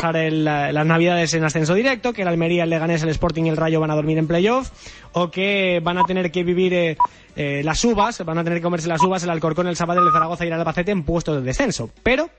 [0.00, 3.56] pasar las navidades en ascenso directo, que el Almería, el Leganés, el Sporting y el
[3.56, 4.70] Rayo van a dormir en playoff,
[5.12, 6.96] o que van a tener que vivir eh,
[7.36, 10.12] eh, las uvas, van a tener que comerse las uvas el Alcorcón, el Sabadell, el
[10.12, 11.90] Zaragoza y el Albacete en puestos de descenso.
[12.02, 12.30] Pero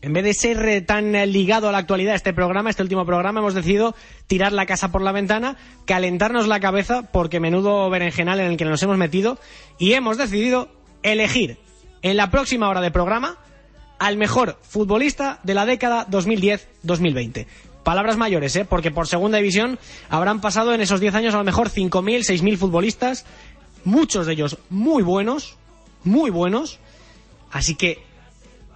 [0.00, 3.40] en vez de ser eh, tan ligado a la actualidad este programa, este último programa,
[3.40, 3.94] hemos decidido
[4.26, 8.64] tirar la casa por la ventana, calentarnos la cabeza, porque menudo berenjenal en el que
[8.64, 9.38] nos hemos metido,
[9.78, 10.68] y hemos decidido
[11.02, 11.58] elegir
[12.02, 13.38] en la próxima hora de programa
[14.00, 17.46] al mejor futbolista de la década 2010-2020.
[17.84, 18.64] Palabras mayores, ¿eh?
[18.64, 22.56] porque por segunda división habrán pasado en esos 10 años a lo mejor 5.000, 6.000
[22.56, 23.26] futbolistas,
[23.84, 25.56] muchos de ellos muy buenos,
[26.02, 26.78] muy buenos.
[27.52, 28.02] Así que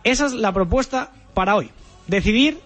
[0.04, 1.70] esa es la propuesta para hoy.
[2.06, 2.60] Decidir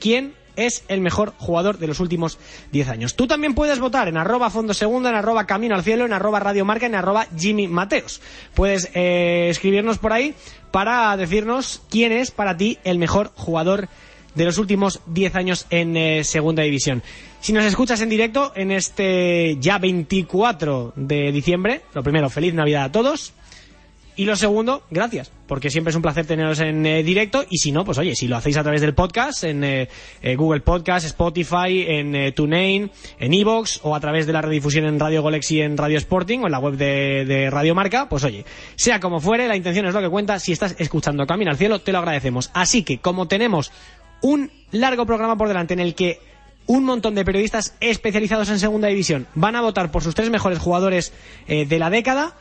[0.00, 2.38] quién es el mejor jugador de los últimos
[2.72, 3.14] 10 años.
[3.14, 6.40] Tú también puedes votar en arroba fondo segunda, en arroba camino al cielo, en arroba
[6.40, 8.20] radio marca, en arroba Jimmy Mateos.
[8.54, 10.34] Puedes eh, escribirnos por ahí
[10.70, 13.88] para decirnos quién es para ti el mejor jugador
[14.34, 17.02] de los últimos 10 años en eh, segunda división.
[17.40, 22.84] Si nos escuchas en directo en este ya 24 de diciembre, lo primero, feliz Navidad
[22.84, 23.32] a todos.
[24.18, 27.44] Y lo segundo, gracias, porque siempre es un placer teneros en eh, directo.
[27.48, 29.88] Y si no, pues oye, si lo hacéis a través del podcast, en eh,
[30.22, 34.98] eh, Google Podcast, Spotify, en TuneIn, en Evox, o a través de la redifusión en
[34.98, 38.44] Radio Golexy en Radio Sporting, o en la web de, de Radio Marca, pues oye,
[38.74, 40.40] sea como fuere, la intención es lo que cuenta.
[40.40, 42.50] Si estás escuchando Camino al Cielo, te lo agradecemos.
[42.54, 43.70] Así que, como tenemos
[44.20, 46.18] un largo programa por delante en el que
[46.66, 50.58] un montón de periodistas especializados en segunda división van a votar por sus tres mejores
[50.58, 51.12] jugadores
[51.46, 52.34] de la década,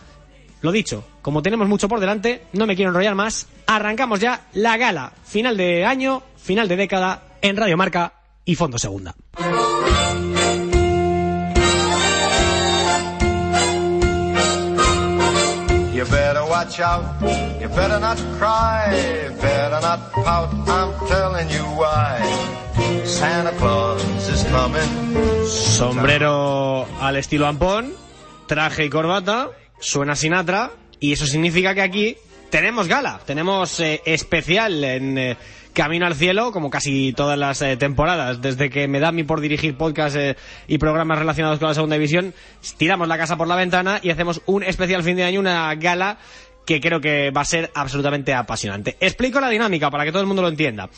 [0.61, 4.77] lo dicho, como tenemos mucho por delante, no me quiero enrollar más, arrancamos ya la
[4.77, 8.13] gala, final de año, final de década, en Radio Marca
[8.45, 9.15] y Fondo Segunda.
[15.93, 17.03] You better watch out,
[17.59, 18.93] you better not cry,
[19.41, 22.21] better not pout, I'm telling you why.
[23.03, 25.47] Santa Claus is coming.
[25.47, 27.93] Sombrero al estilo ampón,
[28.45, 29.49] traje y corbata,
[29.79, 32.17] suena Sinatra y eso significa que aquí
[32.49, 35.37] tenemos gala, tenemos eh, especial en eh,
[35.73, 39.23] Camino al Cielo, como casi todas las eh, temporadas, desde que me da a mí
[39.23, 40.17] por dirigir podcast
[40.67, 42.33] y programas relacionados con la segunda división,
[42.77, 46.17] tiramos la casa por la ventana y hacemos un especial fin de año, una gala
[46.65, 48.97] que creo que va a ser absolutamente apasionante.
[48.99, 50.89] Explico la dinámica para que todo el mundo lo entienda.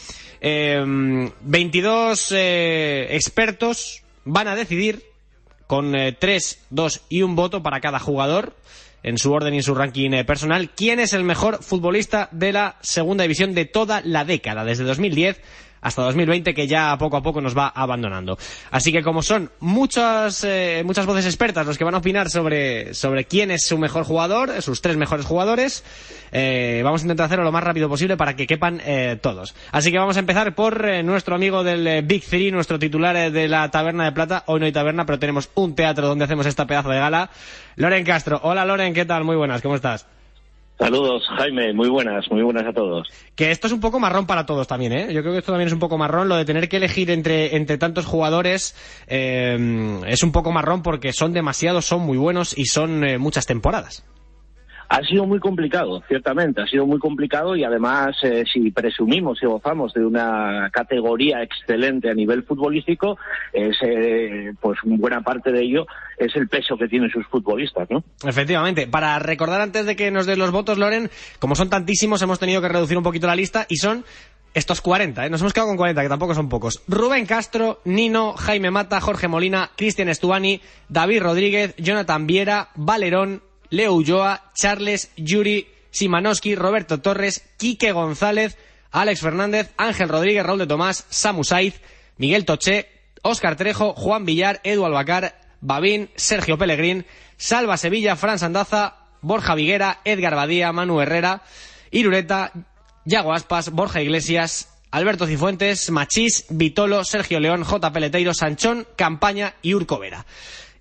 [0.42, 5.09] 22 expertos van a decidir
[5.70, 8.56] con 3, 2 y un voto para cada jugador
[9.04, 12.52] en su orden y en su ranking eh, personal, quién es el mejor futbolista de
[12.52, 15.40] la segunda división de toda la década, desde 2010
[15.82, 18.38] hasta 2020 que ya poco a poco nos va abandonando.
[18.72, 22.94] Así que como son muchas eh, muchas voces expertas los que van a opinar sobre
[22.94, 25.84] sobre quién es su mejor jugador, sus tres mejores jugadores,
[26.32, 29.56] eh, vamos a intentar hacerlo lo más rápido posible para que quepan eh, todos.
[29.72, 33.70] Así que vamos a empezar por nuestro amigo del Big Three, nuestro titular de la
[33.72, 34.44] Taberna de Plata.
[34.48, 37.30] Hoy no hay taberna, pero tenemos un teatro donde hacemos esta pedazo de gala.
[37.76, 38.40] Loren Castro.
[38.44, 39.24] Hola Loren, ¿qué tal?
[39.24, 40.19] Muy buenas, ¿cómo estás?
[40.80, 43.06] Saludos, Jaime, muy buenas, muy buenas a todos.
[43.36, 45.14] Que esto es un poco marrón para todos también, ¿eh?
[45.14, 47.58] Yo creo que esto también es un poco marrón, lo de tener que elegir entre,
[47.58, 52.66] entre tantos jugadores eh, es un poco marrón porque son demasiados, son muy buenos y
[52.66, 54.06] son eh, muchas temporadas.
[54.90, 59.46] Ha sido muy complicado, ciertamente, ha sido muy complicado y además eh, si presumimos y
[59.46, 63.18] gozamos de una categoría excelente a nivel futbolístico,
[63.54, 65.86] es, eh, pues buena parte de ello
[66.18, 68.04] es el peso que tienen sus futbolistas, ¿no?
[68.24, 68.88] Efectivamente.
[68.88, 72.62] Para recordar antes de que nos den los votos, Loren, como son tantísimos, hemos tenido
[72.62, 74.04] que reducir un poquito la lista y son
[74.54, 75.30] estos 40, ¿eh?
[75.30, 76.82] nos hemos quedado con 40, que tampoco son pocos.
[76.88, 83.94] Rubén Castro, Nino, Jaime Mata, Jorge Molina, Cristian Estuani, David Rodríguez, Jonathan Viera, Valerón, Leo
[83.94, 88.58] Ulloa, Charles, Yuri, Simanowski, Roberto Torres, Quique González,
[88.92, 91.82] Alex Fernández, Ángel Rodríguez, Raúl de Tomás, Samu Saiz,
[92.18, 92.90] Miguel Toché,
[93.22, 97.06] Óscar Trejo, Juan Villar, Edu Albacar, Babín, Sergio Pellegrín,
[97.38, 101.44] Salva Sevilla, Fran Sandaza, Borja Viguera, Edgar Badía, Manu Herrera,
[101.92, 102.52] Irureta,
[103.06, 107.94] Yago Aspas, Borja Iglesias, Alberto Cifuentes, Machís, Vitolo, Sergio León, J.
[107.94, 110.26] Peleteiro, Sanchón, Campaña y Urco Vera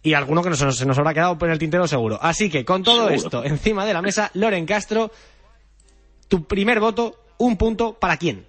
[0.02, 2.18] y alguno que nos, se nos habrá quedado en el tintero seguro.
[2.20, 5.10] Así que con todo esto encima de la mesa, Loren Castro,
[6.28, 8.46] tu primer voto, un punto para quién.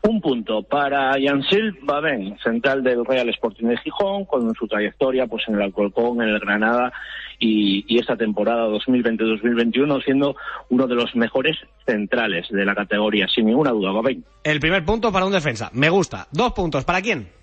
[0.00, 5.42] Un punto para Yansil Babén, central del Real Sporting de Gijón, con su trayectoria pues
[5.48, 6.92] en el Alcorcón, en el Granada
[7.40, 10.36] y, y esta temporada 2020-2021 siendo
[10.68, 14.24] uno de los mejores centrales de la categoría, sin ninguna duda, Babén.
[14.44, 16.28] El primer punto para un defensa, me gusta.
[16.30, 17.37] Dos puntos, ¿para quién?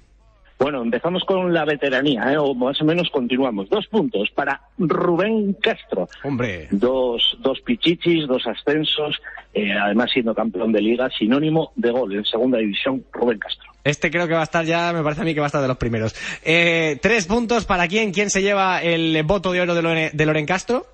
[0.57, 2.37] Bueno, empezamos con la veteranía, ¿eh?
[2.37, 3.69] o más o menos continuamos.
[3.69, 6.07] Dos puntos para Rubén Castro.
[6.23, 6.67] Hombre.
[6.71, 9.21] Dos, dos pichichis, dos ascensos,
[9.53, 13.69] eh, además siendo campeón de liga, sinónimo de gol en segunda división, Rubén Castro.
[13.83, 15.61] Este creo que va a estar ya, me parece a mí que va a estar
[15.61, 16.15] de los primeros.
[16.43, 20.25] Eh, tres puntos para quién, quién se lleva el voto de oro de, Lore, de
[20.25, 20.85] Loren Castro.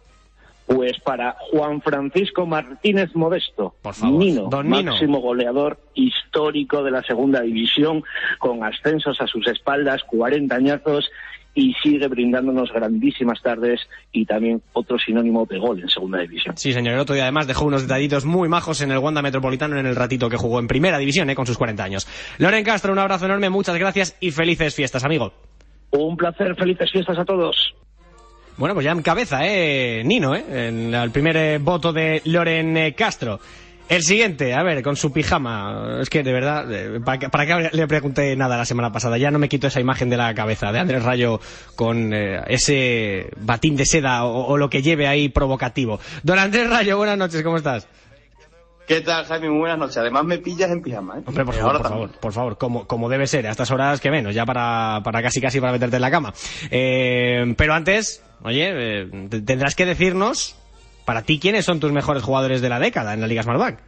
[0.65, 4.91] Pues para Juan Francisco Martínez Modesto, Por favor, Nino, don Nino.
[4.91, 8.03] máximo goleador histórico de la segunda división,
[8.39, 11.09] con ascensos a sus espaldas, 40 añazos,
[11.53, 13.81] y sigue brindándonos grandísimas tardes
[14.11, 16.55] y también otro sinónimo de gol en segunda división.
[16.57, 16.93] Sí, señor.
[16.93, 19.95] El otro día además dejó unos detallitos muy majos en el Wanda Metropolitano en el
[19.95, 22.07] ratito que jugó en primera división, eh, con sus 40 años.
[22.37, 25.33] Loren Castro, un abrazo enorme, muchas gracias y felices fiestas, amigo.
[25.91, 27.75] Un placer, felices fiestas a todos.
[28.61, 30.03] Bueno, pues ya en cabeza, ¿eh?
[30.05, 30.45] Nino, ¿eh?
[30.47, 33.39] En el primer eh, voto de Loren eh, Castro.
[33.89, 35.97] El siguiente, a ver, con su pijama.
[35.99, 39.17] Es que de verdad, eh, ¿para qué, le pregunté nada la semana pasada?
[39.17, 41.41] Ya no me quito esa imagen de la cabeza de Andrés Rayo
[41.75, 45.99] con ese batín de seda o, o lo que lleve ahí provocativo.
[46.21, 47.87] Don Andrés Rayo, buenas noches, ¿cómo estás?
[48.87, 49.49] ¿Qué tal, Jaime?
[49.49, 49.97] Muy buenas noches.
[49.97, 51.23] Además me pillas en pijama, ¿eh?
[51.25, 54.01] Hombre, por Y favor, por favor, por favor, como, como debe ser, a estas horas
[54.01, 56.33] que menos, ya para, para casi casi para meterte en la cama.
[56.69, 58.69] Eh, pero antes, oye,
[59.03, 60.55] eh, te- tendrás que decirnos,
[61.05, 63.79] para ti, quiénes son tus mejores jugadores de la década en la Liga Smartbank.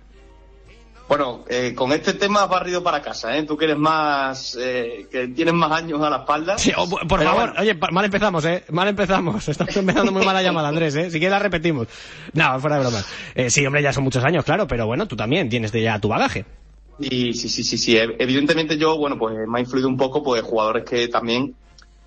[1.08, 3.44] Bueno, eh, con este tema has barrido para casa, ¿eh?
[3.44, 4.58] Tú que eres más...
[4.60, 6.58] eh, que tienes más años a la espalda.
[6.58, 9.48] Sí, oh, por Pero favor, bueno, oye, mal empezamos, eh, mal empezamos.
[9.50, 11.12] Estamos empezando muy mala llamada, Andrés, eh.
[11.12, 11.88] Si quieres la repetimos.
[12.32, 13.04] No, fuera de broma.
[13.36, 16.08] Eh, sí, hombre, ya son muchos años, claro, pero bueno, tú también tienes ya tu
[16.08, 16.46] bagaje.
[17.00, 17.96] Y sí, sí, sí, sí.
[17.96, 21.54] Ev- Evidentemente yo, bueno, pues me ha influido un poco, pues jugadores que también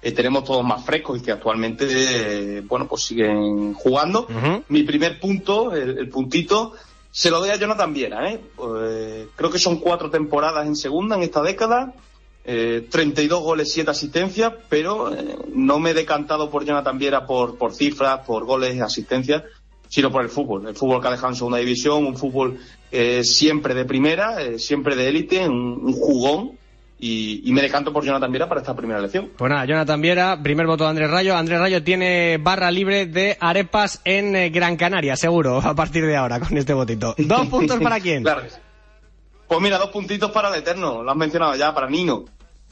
[0.01, 4.27] eh, tenemos todos más frescos y que actualmente, eh, bueno, pues siguen jugando.
[4.69, 6.73] Mi primer punto, el, el puntito,
[7.17, 8.39] se lo doy a Jonathan Viera, ¿eh?
[8.55, 11.95] Pues, creo que son cuatro temporadas en segunda en esta década,
[12.45, 17.57] eh, 32 goles, 7 asistencias, pero eh, no me he decantado por Jonathan Viera por,
[17.57, 19.45] por cifras, por goles, asistencias,
[19.89, 20.69] sino por el fútbol.
[20.69, 22.59] El fútbol que ha dejado en segunda división, un fútbol
[22.93, 26.59] eh, siempre de primera, eh, siempre de élite, un jugón,
[26.99, 29.31] y, y me decanto por Jonathan Viera para esta primera elección.
[29.37, 31.37] Pues nada, Jonathan Viera, primer voto de Andrés Rayo.
[31.37, 36.17] Andrés Rayo tiene barra libre de arepas en eh, Gran Canaria, seguro, a partir de
[36.17, 37.15] ahora, con este votito.
[37.19, 38.23] ¿Dos puntos para quién?
[38.23, 38.57] Claro que sí.
[39.49, 42.25] Pues mira, dos puntitos para el Eterno, lo has mencionado ya, para Nino.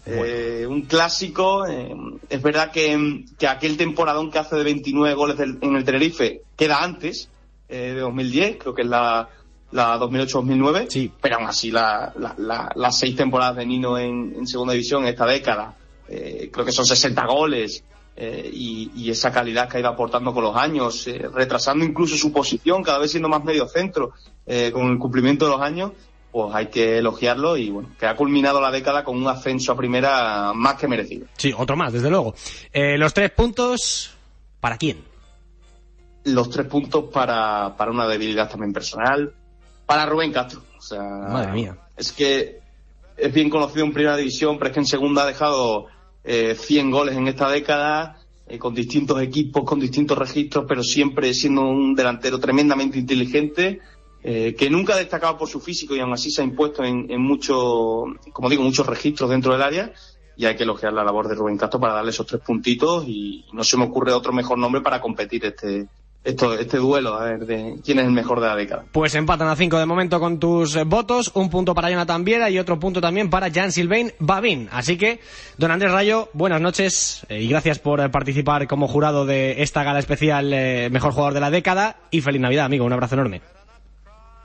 [0.07, 1.95] Eh, un clásico, eh,
[2.29, 6.43] es verdad que, que aquel temporadón que hace de 29 goles del- en el Tenerife
[6.57, 7.31] queda antes,
[7.71, 9.29] eh, de 2010, creo que es la,
[9.75, 11.13] la 2008-2009, Sí.
[11.21, 15.03] pero aún así la- la- la- las seis temporadas de Nino en, en segunda división
[15.03, 15.75] en esta década,
[16.09, 17.85] eh, creo que son 60 goles,
[18.17, 22.17] eh, y, y esa calidad que ha ido aportando con los años, eh, retrasando incluso
[22.17, 24.13] su posición, cada vez siendo más medio centro,
[24.73, 25.93] con el cumplimiento de los años,
[26.31, 29.77] pues hay que elogiarlo y bueno, que ha culminado la década con un ascenso a
[29.77, 31.27] primera más que merecido.
[31.39, 32.35] Sí, otro más, desde luego.
[32.73, 34.11] Eh, los tres puntos,
[34.61, 34.99] ¿para quién?
[36.25, 39.33] Los tres puntos para, para una debilidad también personal,
[39.87, 40.63] para Rubén Castro.
[40.79, 41.79] O sea, Madre mía.
[41.97, 42.61] Es que
[43.17, 45.87] es bien conocido en primera división, pero es que en segunda ha dejado
[46.25, 51.33] eh, 100 goles en esta década, eh, con distintos equipos, con distintos registros, pero siempre
[51.33, 53.81] siendo un delantero tremendamente inteligente,
[54.23, 57.11] eh, que nunca ha destacado por su físico y aún así se ha impuesto en,
[57.11, 59.93] en muchos, como digo, muchos registros dentro del área.
[60.37, 63.45] Y hay que elogiar la labor de Rubén Castro para darle esos tres puntitos y
[63.53, 65.87] no se me ocurre otro mejor nombre para competir este,
[66.25, 68.85] esto, este duelo, a ver, de quién es el mejor de la década.
[68.91, 72.49] Pues empatan a cinco de momento con tus eh, votos, un punto para Jonathan Viera
[72.49, 74.69] y otro punto también para Jan Silvain Babin.
[74.73, 75.21] Así que,
[75.59, 79.85] don Andrés Rayo, buenas noches eh, y gracias por eh, participar como jurado de esta
[79.85, 82.87] gala especial eh, Mejor Jugador de la Década y feliz Navidad, amigo.
[82.87, 83.43] Un abrazo enorme.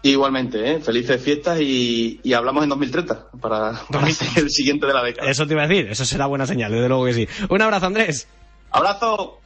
[0.02, 0.80] Igualmente, ¿eh?
[0.80, 5.30] felices fiestas y, y hablamos en 2030 para, para el siguiente de la década.
[5.30, 7.28] Eso te iba a decir, eso será buena señal, desde luego que sí.
[7.50, 8.28] Un abrazo, Andrés.
[8.72, 9.39] ¡Abrazo!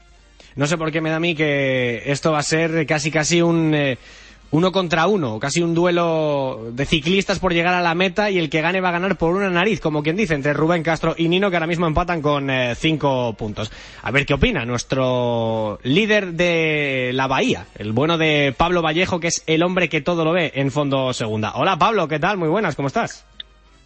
[0.56, 3.42] No sé por qué me da a mí que esto va a ser casi casi
[3.42, 3.98] un eh,
[4.54, 8.52] uno contra uno, casi un duelo de ciclistas por llegar a la meta y el
[8.52, 11.28] que gane va a ganar por una nariz, como quien dice, entre Rubén Castro y
[11.28, 13.72] Nino, que ahora mismo empatan con eh, cinco puntos.
[14.04, 19.30] A ver qué opina nuestro líder de la Bahía, el bueno de Pablo Vallejo, que
[19.30, 21.54] es el hombre que todo lo ve en fondo segunda.
[21.56, 22.38] Hola Pablo, ¿qué tal?
[22.38, 23.26] Muy buenas, ¿cómo estás?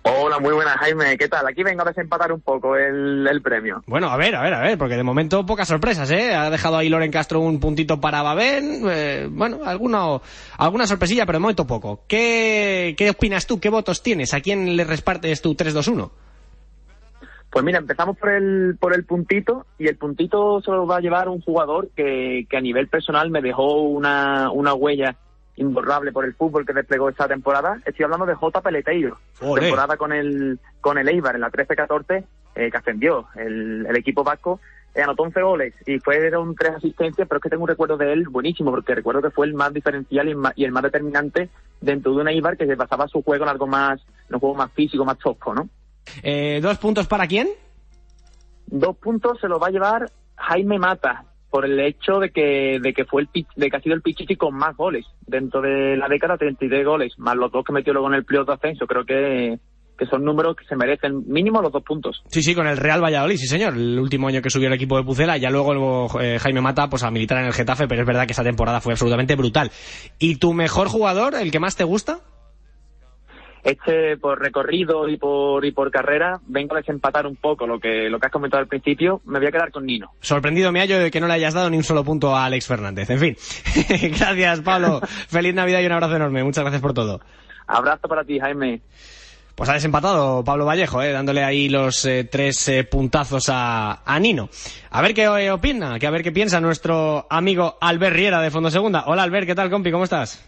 [0.10, 1.18] Hola, muy buenas, Jaime.
[1.18, 1.46] ¿Qué tal?
[1.48, 3.84] Aquí vengo a desempatar un poco el, el premio.
[3.88, 6.34] Bueno, a ver, a ver, a ver, porque de momento pocas sorpresas, ¿eh?
[6.34, 10.20] Ha dejado ahí Loren Castro un puntito para Babén, eh, bueno, alguna,
[10.58, 12.04] alguna sorpresilla, pero de momento poco.
[12.08, 13.60] ¿Qué, ¿Qué opinas tú?
[13.60, 14.34] ¿Qué votos tienes?
[14.34, 16.10] ¿A quién le repartes tu 3-2-1?
[17.50, 21.02] Pues mira, empezamos por el, por el puntito y el puntito se lo va a
[21.02, 25.16] llevar un jugador que, que a nivel personal me dejó una, una huella
[25.58, 27.80] imborrable por el fútbol que desplegó esta temporada.
[27.86, 28.62] Estoy hablando de J.
[28.62, 29.18] Peleteiro.
[29.42, 29.62] Olé.
[29.62, 32.24] temporada con el, con el Eibar en la 13-14
[32.56, 34.60] eh, que ascendió, el, el equipo vasco,
[34.96, 38.14] eh, anotó 11 goles y fueron tres asistencias, pero es que tengo un recuerdo de
[38.14, 40.82] él buenísimo, porque recuerdo que fue el más diferencial y, el más- y el más
[40.84, 41.50] determinante
[41.82, 44.56] dentro de una Ibar que se basaba su juego en algo más, en un juego
[44.56, 45.70] más físico, más tosco, ¿no?
[46.24, 47.48] Eh, ¿Dos puntos para quién?
[48.68, 52.94] Dos puntos se los va a llevar Jaime Mata por el hecho de que de
[52.94, 56.08] que fue el de que ha sido el Pichichi con más goles dentro de la
[56.08, 59.06] década 33 goles más los dos que metió luego en el playoff de ascenso creo
[59.06, 59.58] que,
[59.98, 63.04] que son números que se merecen mínimo los dos puntos Sí, sí, con el Real
[63.04, 63.74] Valladolid, sí señor.
[63.76, 67.04] El último año que subió el equipo de Pucela, ya luego eh, Jaime Mata pues
[67.04, 69.72] a militar en el Getafe, pero es verdad que esa temporada fue absolutamente brutal.
[70.20, 72.20] ¿Y tu mejor jugador, el que más te gusta?
[73.64, 78.10] Este por recorrido y por y por carrera vengo a desempatar un poco lo que
[78.10, 81.00] lo que has comentado al principio me voy a quedar con Nino Sorprendido me hallo
[81.00, 83.10] de que no le hayas dado ni un solo punto a Alex Fernández.
[83.10, 83.38] En fin,
[84.18, 85.02] gracias Pablo.
[85.28, 86.44] Feliz Navidad y un abrazo enorme.
[86.44, 87.22] Muchas gracias por todo.
[87.68, 88.82] abrazo para ti Jaime
[89.56, 94.20] Pues ha desempatado Pablo Vallejo, eh, dándole ahí los eh, tres eh, puntazos a, a
[94.20, 94.50] Nino.
[94.92, 98.52] A ver qué eh, opina, que a ver qué piensa nuestro amigo Albert Riera de
[98.52, 99.04] Fondo Segunda.
[99.08, 99.92] Hola Albert, ¿qué tal compi?
[99.92, 100.47] ¿Cómo estás?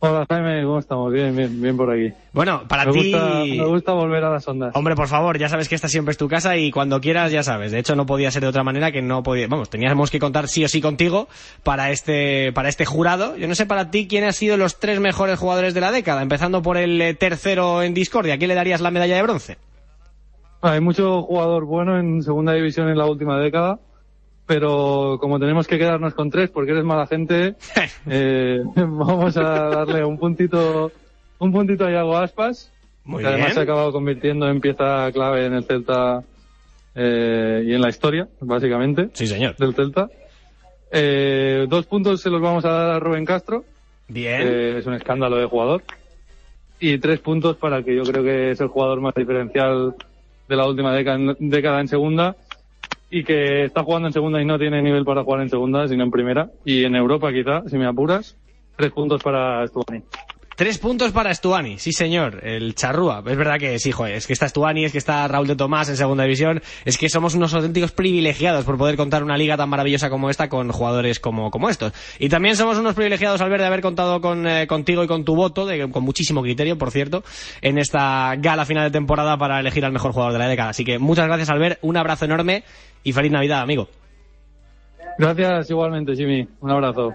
[0.00, 1.12] Hola Jaime, ¿cómo estamos?
[1.12, 2.12] Bien, bien, bien por aquí.
[2.32, 3.10] Bueno, para me, ti...
[3.10, 4.70] gusta, me gusta volver a las ondas.
[4.76, 7.42] Hombre, por favor, ya sabes que esta siempre es tu casa y cuando quieras ya
[7.42, 7.72] sabes.
[7.72, 9.48] De hecho, no podía ser de otra manera que no podía.
[9.48, 11.26] Vamos, teníamos que contar sí o sí contigo
[11.64, 13.36] para este para este jurado.
[13.36, 16.22] Yo no sé para ti quién han sido los tres mejores jugadores de la década,
[16.22, 18.34] empezando por el eh, tercero en Discordia.
[18.34, 19.58] ¿A quién le darías la medalla de bronce?
[20.60, 23.80] Hay mucho jugador bueno en segunda división en la última década,
[24.48, 27.54] pero como tenemos que quedarnos con tres porque eres mala gente,
[28.06, 30.90] eh, vamos a darle un puntito,
[31.38, 32.72] un puntito a Iago Aspas,
[33.04, 36.22] Muy que además se ha acabado convirtiendo en pieza clave en el Celta
[36.94, 39.54] eh, y en la historia, básicamente, Sí, señor.
[39.56, 40.08] del Celta.
[40.90, 43.64] Eh, dos puntos se los vamos a dar a Rubén Castro,
[44.08, 44.40] Bien.
[44.40, 45.82] Eh, es un escándalo de jugador.
[46.80, 49.94] Y tres puntos para el que yo creo que es el jugador más diferencial
[50.48, 52.34] de la última década en segunda
[53.10, 56.04] y que está jugando en segunda y no tiene nivel para jugar en segunda, sino
[56.04, 56.50] en primera.
[56.64, 58.36] Y en Europa quizá, si me apuras,
[58.76, 60.02] tres puntos para Stuani.
[60.58, 63.22] Tres puntos para Stuani, sí señor, el charrúa.
[63.24, 65.88] Es verdad que sí, joder, es que está Stuani, es que está Raúl de Tomás
[65.88, 69.68] en segunda división, es que somos unos auténticos privilegiados por poder contar una liga tan
[69.68, 71.92] maravillosa como esta con jugadores como, como estos.
[72.18, 75.36] Y también somos unos privilegiados, Albert, de haber contado con, eh, contigo y con tu
[75.36, 77.22] voto, de- con muchísimo criterio, por cierto,
[77.62, 80.70] en esta gala final de temporada para elegir al mejor jugador de la década.
[80.70, 82.64] Así que muchas gracias, Albert, un abrazo enorme
[83.04, 83.88] y feliz Navidad, amigo.
[85.18, 86.48] Gracias igualmente, Jimmy.
[86.60, 87.14] Un abrazo.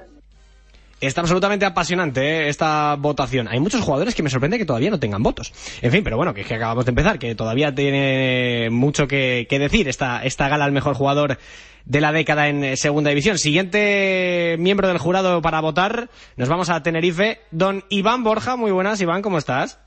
[1.05, 2.49] Está absolutamente apasionante ¿eh?
[2.49, 3.47] esta votación.
[3.49, 5.53] Hay muchos jugadores que me sorprende que todavía no tengan votos.
[5.81, 9.45] En fin, pero bueno, que es que acabamos de empezar, que todavía tiene mucho que,
[9.49, 11.37] que decir esta, esta gala al mejor jugador
[11.85, 13.37] de la década en eh, segunda división.
[13.37, 18.55] Siguiente miembro del jurado para votar, nos vamos a Tenerife, don Iván Borja.
[18.55, 19.79] Muy buenas, Iván, ¿cómo estás?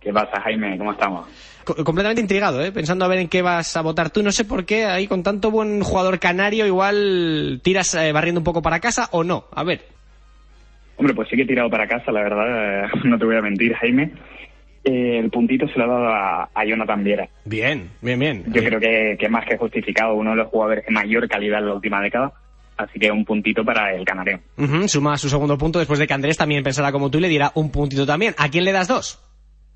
[0.00, 0.76] ¿Qué pasa, Jaime?
[0.78, 1.26] ¿Cómo estamos?
[1.64, 2.72] Co- completamente intrigado, ¿eh?
[2.72, 4.22] pensando a ver en qué vas a votar tú.
[4.22, 8.44] No sé por qué, ahí con tanto buen jugador canario, igual tiras eh, barriendo un
[8.44, 9.46] poco para casa o no.
[9.54, 9.99] A ver.
[11.00, 13.40] Hombre, pues sí que he tirado para casa, la verdad, eh, no te voy a
[13.40, 14.10] mentir, Jaime.
[14.84, 17.26] Eh, el puntito se lo ha dado a, a Jonathan Viera.
[17.46, 18.44] Bien, bien, bien.
[18.48, 21.68] Yo creo que, que más que justificado, uno de los jugadores de mayor calidad en
[21.68, 22.34] la última década.
[22.76, 24.40] Así que un puntito para el canario.
[24.58, 27.28] Ujú, suma su segundo punto después de que Andrés también pensara como tú y le
[27.28, 28.34] diera un puntito también.
[28.36, 29.18] ¿A quién le das dos?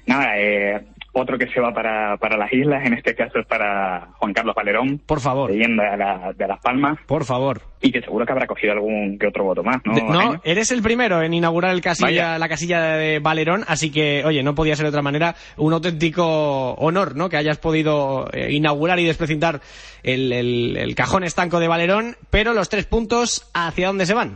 [0.06, 0.82] Nada, eh,
[1.14, 4.54] otro que se va para, para las islas, en este caso es para Juan Carlos
[4.54, 7.61] Valerón, Por favor, leyenda de, la- de Las Palmas, por favor.
[7.80, 9.94] y que seguro que habrá cogido algún que otro voto más, ¿no?
[9.94, 12.38] De- no, eres el primero en inaugurar el casilla, Vaya.
[12.38, 15.35] la casilla de Valerón, así que, oye, no podía ser de otra manera.
[15.56, 17.28] Un auténtico honor, ¿no?
[17.28, 19.61] Que hayas podido eh, inaugurar y desprecintar
[20.02, 24.33] el, el- el cajón estanco de Valerón, pero los tres puntos, ¿hacia dónde se van?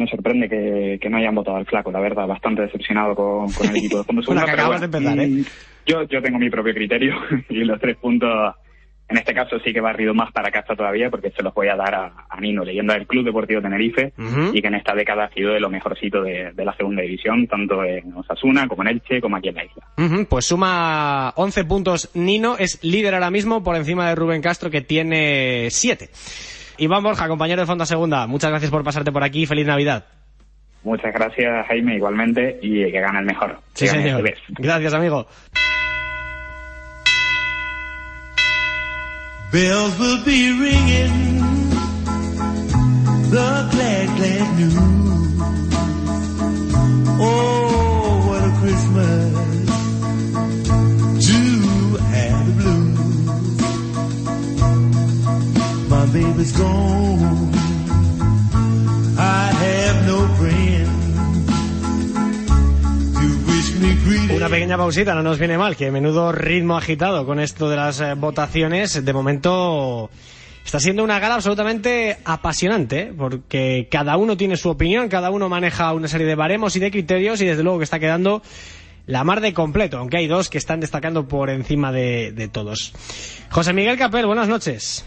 [0.00, 3.68] Me sorprende que, que no hayan votado al flaco, la verdad, bastante decepcionado con, con
[3.68, 4.44] el equipo de fondo segunda.
[4.46, 5.26] pero acabas de empezar, ¿eh?
[5.26, 5.44] mm,
[5.84, 7.14] Yo, yo tengo mi propio criterio
[7.50, 8.54] y los tres puntos,
[9.10, 11.76] en este caso sí que barrido más para casa todavía porque se los voy a
[11.76, 14.14] dar a, a Nino, leyenda del Club Deportivo Tenerife
[14.54, 17.46] y que en esta década ha sido de lo mejorcito de, de la segunda división,
[17.46, 19.84] tanto en Osasuna como en Elche como aquí en la isla.
[20.30, 24.80] Pues suma 11 puntos Nino, es líder ahora mismo por encima de Rubén Castro que
[24.80, 26.08] tiene 7.
[26.80, 30.06] Iván Borja, compañero de Fonda Segunda, muchas gracias por pasarte por aquí, feliz Navidad.
[30.82, 33.58] Muchas gracias Jaime igualmente y que gane el mejor.
[33.74, 34.26] Sí, señor.
[34.26, 34.40] este.
[34.48, 35.26] Gracias, amigo.
[39.52, 41.50] Bells will be ringing
[43.30, 44.76] the glad, glad news.
[47.20, 49.19] Oh, what a Christmas
[64.34, 68.00] Una pequeña pausita, no nos viene mal, que menudo ritmo agitado con esto de las
[68.00, 69.04] eh, votaciones.
[69.04, 70.08] De momento
[70.64, 73.12] está siendo una gala absolutamente apasionante, ¿eh?
[73.14, 76.90] porque cada uno tiene su opinión, cada uno maneja una serie de baremos y de
[76.90, 78.42] criterios y desde luego que está quedando
[79.06, 82.94] la mar de completo, aunque hay dos que están destacando por encima de todos.
[83.50, 85.04] José Miguel Capel, buenas noches.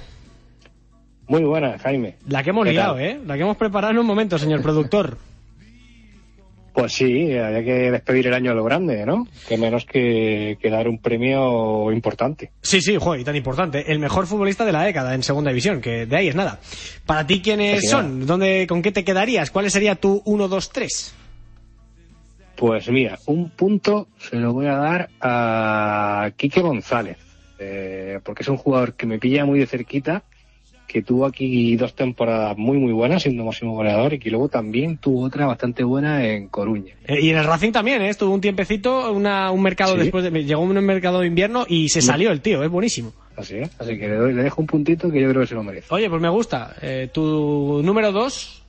[1.27, 2.15] Muy buena, Jaime.
[2.27, 3.03] La que hemos ¿Qué liado, tal?
[3.03, 3.19] ¿eh?
[3.25, 5.17] La que hemos preparado en un momento, señor productor.
[6.73, 9.27] Pues sí, hay que despedir el año a lo grande, ¿no?
[9.47, 12.49] Que menos que, que dar un premio importante.
[12.63, 13.91] Sí, sí, joder, y tan importante.
[13.91, 16.59] El mejor futbolista de la década en segunda división, que de ahí es nada.
[17.05, 18.25] Para ti, ¿quiénes son?
[18.25, 19.51] ¿Dónde, ¿Con qué te quedarías?
[19.51, 21.15] ¿Cuál sería tu 1, 2, 3?
[22.55, 27.17] Pues mira, un punto se lo voy a dar a Quique González,
[27.59, 30.23] eh, porque es un jugador que me pilla muy de cerquita,
[30.93, 34.97] que tuvo aquí dos temporadas muy muy buenas siendo máximo goleador y que luego también
[34.97, 36.93] tuvo otra bastante buena en Coruña.
[37.07, 38.09] Eh, y en el Racing también, ¿eh?
[38.09, 39.99] Estuvo un tiempecito, una, un mercado Sí.
[39.99, 40.43] después de...
[40.45, 43.11] Llegó un mercado de invierno y se salió el tío, es buenísimo.
[43.35, 45.55] Así es, así que le, doy- le dejo un puntito que yo creo que se
[45.55, 45.87] lo merece.
[45.89, 46.75] Oye, pues me gusta.
[46.81, 48.59] Eh, tu número 2...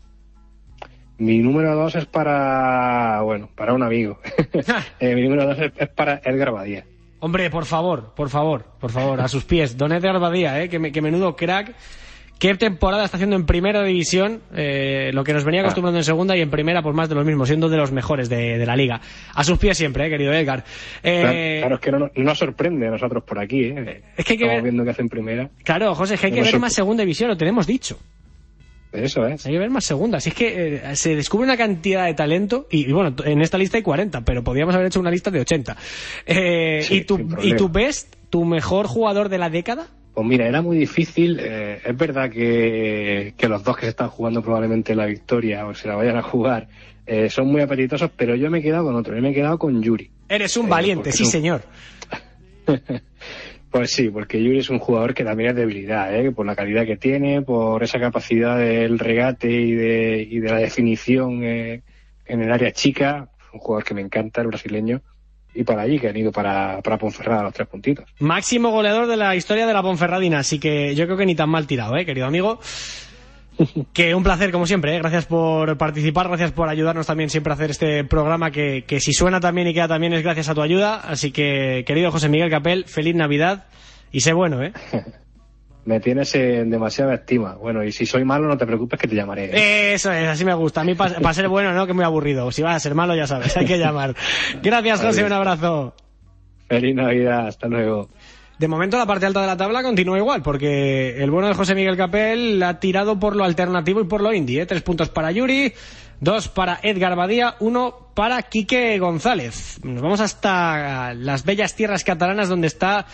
[1.19, 4.19] Mi número dos es para, bueno, para un amigo.
[4.99, 6.85] Eh, mi número dos es, es para Edgar Badía.
[7.21, 9.77] Hombre, por favor, por favor, por favor, a sus pies.
[9.79, 10.69] Don Edgar Badía, ¿eh?
[10.69, 11.73] que, me- que menudo crack.
[12.39, 14.41] ¿Qué temporada está haciendo en primera división?
[14.55, 17.25] Eh, lo que nos venía acostumbrando en segunda y en primera, pues más de los
[17.25, 19.01] mismos, siendo de los mejores de, de la liga.
[19.35, 20.63] A sus pies siempre, eh, querido Edgar.
[21.03, 24.03] Eh, Claro, claro, es que no, nos- no sorprende a nosotros por aquí, ¿eh?
[24.17, 25.49] Es que hay que Estamos ver- viendo que hacen primera.
[25.63, 27.99] claro, José, es que hay no que ver más segunda división, lo tenemos dicho.
[28.95, 29.45] Eso es.
[29.45, 30.21] Hay que ver más segunda.
[30.21, 33.59] Si es que eh, se descubre una cantidad de talento, y, y bueno, en esta
[33.59, 35.77] lista hay 40, pero podríamos haber hecho una lista de 80.
[36.27, 39.89] Eh, Sí, ¿y, tu, ¿Y tu best, tu mejor jugador de la década?
[40.15, 41.39] Pues mira, era muy difícil.
[41.41, 45.75] eh, es verdad que, que los dos que se están jugando probablemente la victoria o
[45.75, 46.69] se la vayan a jugar
[47.07, 49.15] eh, son muy apetitosos, pero yo me he quedado con otro.
[49.17, 50.09] Yo me he quedado con Yuri.
[50.29, 51.63] Eres un Eh, valiente, sí señor.
[53.75, 56.31] Pues sí, porque Yuri es un jugador que también es debilidad, ¿eh?
[56.31, 60.59] por la calidad que tiene, por esa capacidad del regate y de, y de la
[60.59, 61.83] definición eh,
[62.25, 63.31] en el área chica.
[63.53, 65.03] Un jugador que me encanta, el brasileño.
[65.55, 68.09] Y para allí, que han ido para, para Ponferrada los tres puntitos.
[68.21, 71.51] Máximo goleador de la historia de la Ponferradina, así que yo creo que ni tan
[71.51, 72.61] mal tirado, ¿eh, querido amigo.
[73.93, 74.99] Que un placer, como siempre, ¿eh?
[74.99, 79.13] gracias por participar, gracias por ayudarnos también siempre a hacer este programa que, que si
[79.13, 80.97] suena también y queda también es gracias a tu ayuda.
[80.97, 83.67] Así que, querido José Miguel Capel, feliz Navidad
[84.11, 84.73] y sé bueno, ¿eh?
[85.85, 87.57] Me tienes en demasiada estima.
[87.57, 89.51] Bueno, y si soy malo, no te preocupes que te llamaré.
[89.53, 89.93] ¿eh?
[89.93, 90.81] Eso es, así me gusta.
[90.81, 92.51] A mí para ser bueno, no, que muy aburrido.
[92.51, 94.15] Si vas a ser malo, ya sabes, hay que llamar.
[94.63, 95.95] Gracias, José, un abrazo.
[96.69, 98.09] Feliz Navidad, hasta luego.
[98.65, 101.75] De momento la parte alta de la tabla continúa igual, porque el bueno de José
[101.75, 104.63] Miguel Capel ha tirado por lo alternativo y por lo indie.
[104.63, 104.65] ¿eh?
[104.65, 105.75] Tres puntos para Yuri,
[106.19, 109.81] dos para Edgar Badía, uno para Quique González.
[109.83, 113.05] Nos vamos hasta las bellas tierras catalanas donde está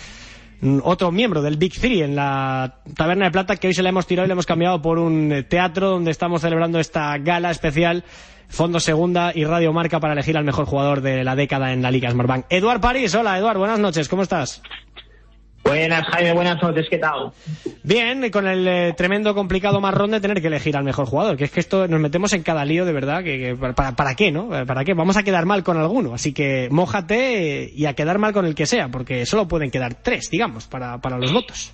[0.61, 3.89] mm, otro miembro del Big Three en la Taberna de Plata que hoy se la
[3.89, 7.51] hemos tirado y le hemos cambiado por un eh, teatro donde estamos celebrando esta gala
[7.51, 8.05] especial
[8.51, 11.91] Fondo Segunda y Radio Marca para elegir al mejor jugador de la década en la
[11.91, 12.47] Liga Smartbank.
[12.51, 14.63] Eduard París, hola Eduard, buenas noches, ¿cómo estás?
[15.63, 17.31] Buenas, Jaime, buenas noches, ¿qué tal?
[17.83, 21.37] Bien, y con el eh, tremendo complicado marrón de tener que elegir al mejor jugador,
[21.37, 24.15] que es que esto nos metemos en cada lío de verdad, que, que para, para
[24.15, 24.49] qué, ¿no?
[24.67, 24.95] ¿Para qué?
[24.95, 28.55] Vamos a quedar mal con alguno, así que mójate y a quedar mal con el
[28.55, 31.73] que sea, porque solo pueden quedar tres, digamos, para, para los votos.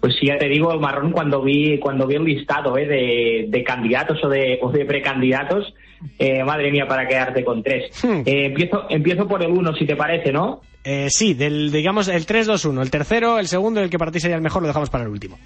[0.00, 2.86] Pues sí, ya te digo, el marrón cuando vi cuando vi el listado ¿eh?
[2.86, 5.74] de, de candidatos o de, o de precandidatos,
[6.18, 7.90] eh, madre mía, para quedarte con tres.
[8.02, 8.22] Hmm.
[8.24, 10.62] Eh, empiezo, empiezo por el uno, si te parece, ¿no?
[10.84, 14.20] Eh, sí, del, digamos, el 3-2-1, el tercero, el segundo y el que para ti
[14.20, 15.38] sería el mejor lo dejamos para el último.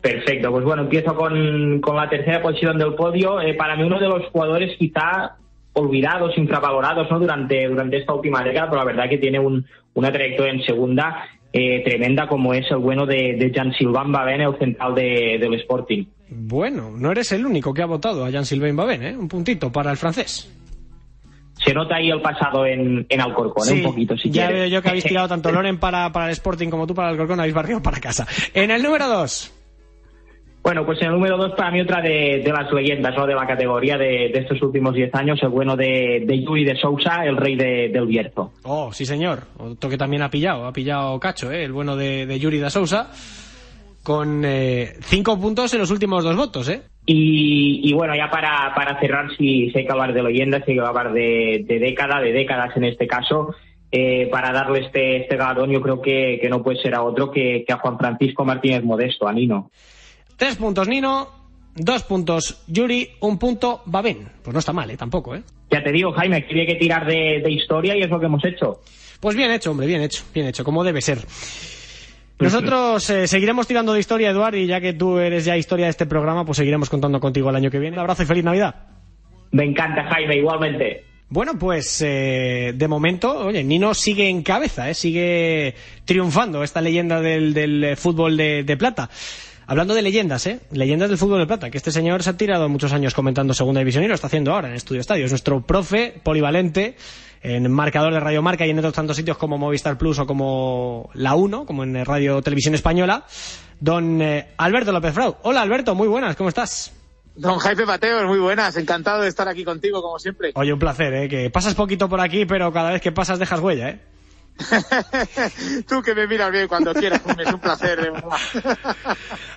[0.00, 3.40] Perfecto, pues bueno, empiezo con, con la tercera posición del podio.
[3.40, 5.36] Eh, para mí uno de los jugadores quizá
[5.74, 7.20] olvidados, infravalorados ¿no?
[7.20, 11.28] durante, durante esta última década, pero la verdad que tiene un, una trayectoria en segunda
[11.52, 16.04] eh, tremenda como es el bueno de, Silvan Baben, el central de, del Sporting.
[16.28, 19.16] Bueno, no eres el único que ha votado a Jean-Sylvain Babén, ¿eh?
[19.16, 20.48] Un puntito para el francés.
[21.64, 23.72] Se nota ahí el pasado en, en Alcorcón, ¿eh?
[23.72, 24.60] Sí, un poquito, si ya quieres.
[24.70, 27.14] veo yo que habéis tirado tanto Loren para, para el Sporting como tú para el
[27.14, 28.26] Alcorcón, habéis barrido para casa.
[28.54, 29.54] En el número 2.
[30.62, 33.26] Bueno, pues en el número dos para mí otra de, de las leyendas ¿no?
[33.26, 36.76] de la categoría de, de estos últimos diez años, el bueno de, de Yuri de
[36.76, 38.52] Sousa, el rey de- del Bierzo.
[38.64, 39.44] Oh, sí señor.
[39.56, 41.64] Otro que también ha pillado, ha pillado Cacho, ¿eh?
[41.64, 43.10] el bueno de, de Yuri da Sousa,
[44.10, 46.68] con eh, cinco puntos en los últimos dos votos.
[46.68, 46.82] ¿eh?
[47.06, 50.72] Y, y bueno, ya para, para cerrar, si, si hay que hablar de leyendas, si
[50.72, 53.54] hay que hablar de, de década, de décadas en este caso,
[53.92, 57.30] eh, para darle este, este galardón yo creo que, que no puede ser a otro
[57.30, 59.70] que, que a Juan Francisco Martínez Modesto, a Nino.
[60.36, 61.28] Tres puntos Nino,
[61.76, 64.28] dos puntos Yuri, un punto Babén.
[64.42, 64.96] Pues no está mal, ¿eh?
[64.96, 65.42] Tampoco, ¿eh?
[65.70, 68.26] Ya te digo, Jaime, que había que tirar de, de historia y es lo que
[68.26, 68.80] hemos hecho.
[69.20, 71.18] Pues bien hecho, hombre, bien hecho, bien hecho, como debe ser.
[72.40, 75.90] Nosotros eh, seguiremos tirando de historia, Eduard, y ya que tú eres ya historia de
[75.90, 77.96] este programa, pues seguiremos contando contigo el año que viene.
[77.96, 78.74] Un abrazo y feliz Navidad.
[79.52, 81.04] Me encanta, Jaime, igualmente.
[81.28, 84.94] Bueno, pues eh, de momento, oye, Nino sigue en cabeza, ¿eh?
[84.94, 85.74] sigue
[86.04, 89.08] triunfando esta leyenda del, del eh, fútbol de, de plata.
[89.66, 90.58] Hablando de leyendas, ¿eh?
[90.72, 93.78] Leyendas del fútbol de plata, que este señor se ha tirado muchos años comentando segunda
[93.78, 95.24] división y lo está haciendo ahora en Estudio Estadio.
[95.26, 96.96] Es nuestro profe polivalente
[97.42, 101.10] en marcador de Radio Marca y en otros tantos sitios como Movistar Plus o como
[101.14, 103.24] La 1, como en Radio Televisión Española,
[103.80, 105.36] don eh, Alberto López Frau.
[105.42, 106.92] Hola Alberto, muy buenas, ¿cómo estás?
[107.34, 110.52] Don Jaime Mateos, muy buenas, encantado de estar aquí contigo como siempre.
[110.54, 111.28] Oye, un placer, ¿eh?
[111.28, 114.00] Que pasas poquito por aquí, pero cada vez que pasas dejas huella, ¿eh?
[115.88, 118.12] Tú que me miras bien cuando quieras, es un placer.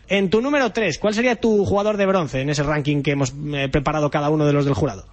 [0.07, 3.33] En tu número 3, ¿cuál sería tu jugador de bronce en ese ranking que hemos
[3.53, 5.05] eh, preparado cada uno de los del jurado?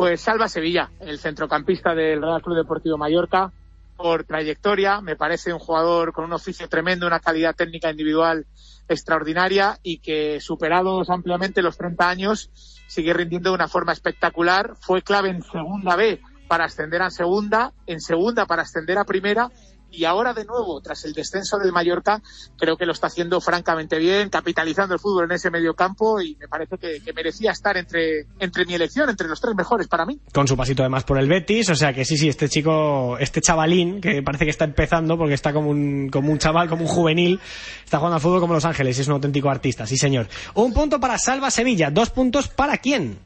[0.00, 3.52] Pues Salva Sevilla, el centrocampista del Real Club Deportivo Mallorca,
[3.98, 8.46] por trayectoria, me parece un jugador con un oficio tremendo, una calidad técnica individual
[8.88, 12.48] extraordinaria y que superados ampliamente los 30 años
[12.88, 14.72] sigue rindiendo de una forma espectacular.
[14.80, 19.50] Fue clave en segunda B para ascender a segunda, en segunda para ascender a primera
[19.90, 22.22] y ahora de nuevo, tras el descenso del Mallorca,
[22.58, 26.36] creo que lo está haciendo francamente bien, capitalizando el fútbol en ese medio campo y
[26.36, 30.06] me parece que, que merecía estar entre, entre mi elección, entre los tres mejores para
[30.06, 30.18] mí.
[30.32, 33.40] Con su pasito además por el Betis, o sea que sí, sí, este chico, este
[33.40, 36.88] chavalín, que parece que está empezando porque está como un, como un chaval, como un
[36.88, 37.40] juvenil,
[37.84, 40.28] está jugando al fútbol como Los Ángeles y es un auténtico artista, sí señor.
[40.54, 43.18] Un punto para Salva Sevilla, dos puntos para quién?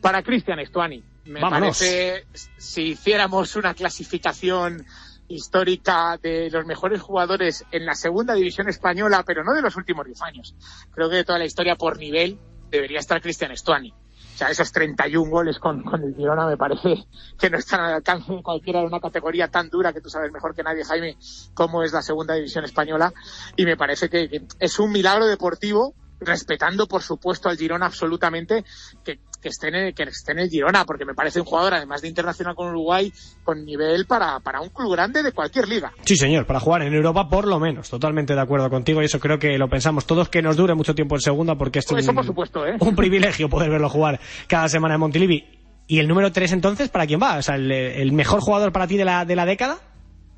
[0.00, 1.02] Para Cristian Estuani.
[1.26, 1.78] Me Vámonos.
[1.78, 2.24] parece,
[2.56, 4.84] si hiciéramos una clasificación
[5.30, 10.04] histórica de los mejores jugadores en la segunda división española, pero no de los últimos
[10.04, 10.54] 10 años.
[10.92, 12.38] Creo que de toda la historia por nivel
[12.70, 13.92] debería estar Cristian Estuani.
[13.92, 17.04] O sea, esos 31 goles con, con el Girona me parece
[17.38, 20.32] que no están al alcance de cualquiera de una categoría tan dura que tú sabes
[20.32, 21.16] mejor que nadie, Jaime,
[21.54, 23.12] como es la segunda división española.
[23.56, 28.64] Y me parece que, que es un milagro deportivo, respetando por supuesto al Girona absolutamente,
[29.04, 31.74] que, que esté en el, que esté en el Girona, porque me parece un jugador,
[31.74, 35.92] además de internacional con Uruguay, con nivel para, para un club grande de cualquier liga.
[36.04, 37.88] Sí, señor, para jugar en Europa por lo menos.
[37.88, 40.94] Totalmente de acuerdo contigo y eso creo que lo pensamos todos que nos dure mucho
[40.94, 42.76] tiempo en segunda porque es Eso un, por supuesto, ¿eh?
[42.78, 45.58] un privilegio poder verlo jugar cada semana en Montilivi.
[45.86, 47.38] ¿Y el número 3 entonces para quién va?
[47.38, 49.78] O sea, el, el mejor jugador para ti de la, de la década?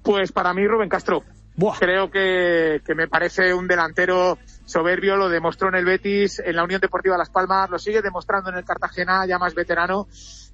[0.03, 1.23] Pues para mí Rubén Castro.
[1.55, 1.77] Buah.
[1.79, 6.65] Creo que, que me parece un delantero soberbio, lo demostró en el Betis, en la
[6.65, 10.07] Unión Deportiva Las Palmas, lo sigue demostrando en el Cartagena, ya más veterano.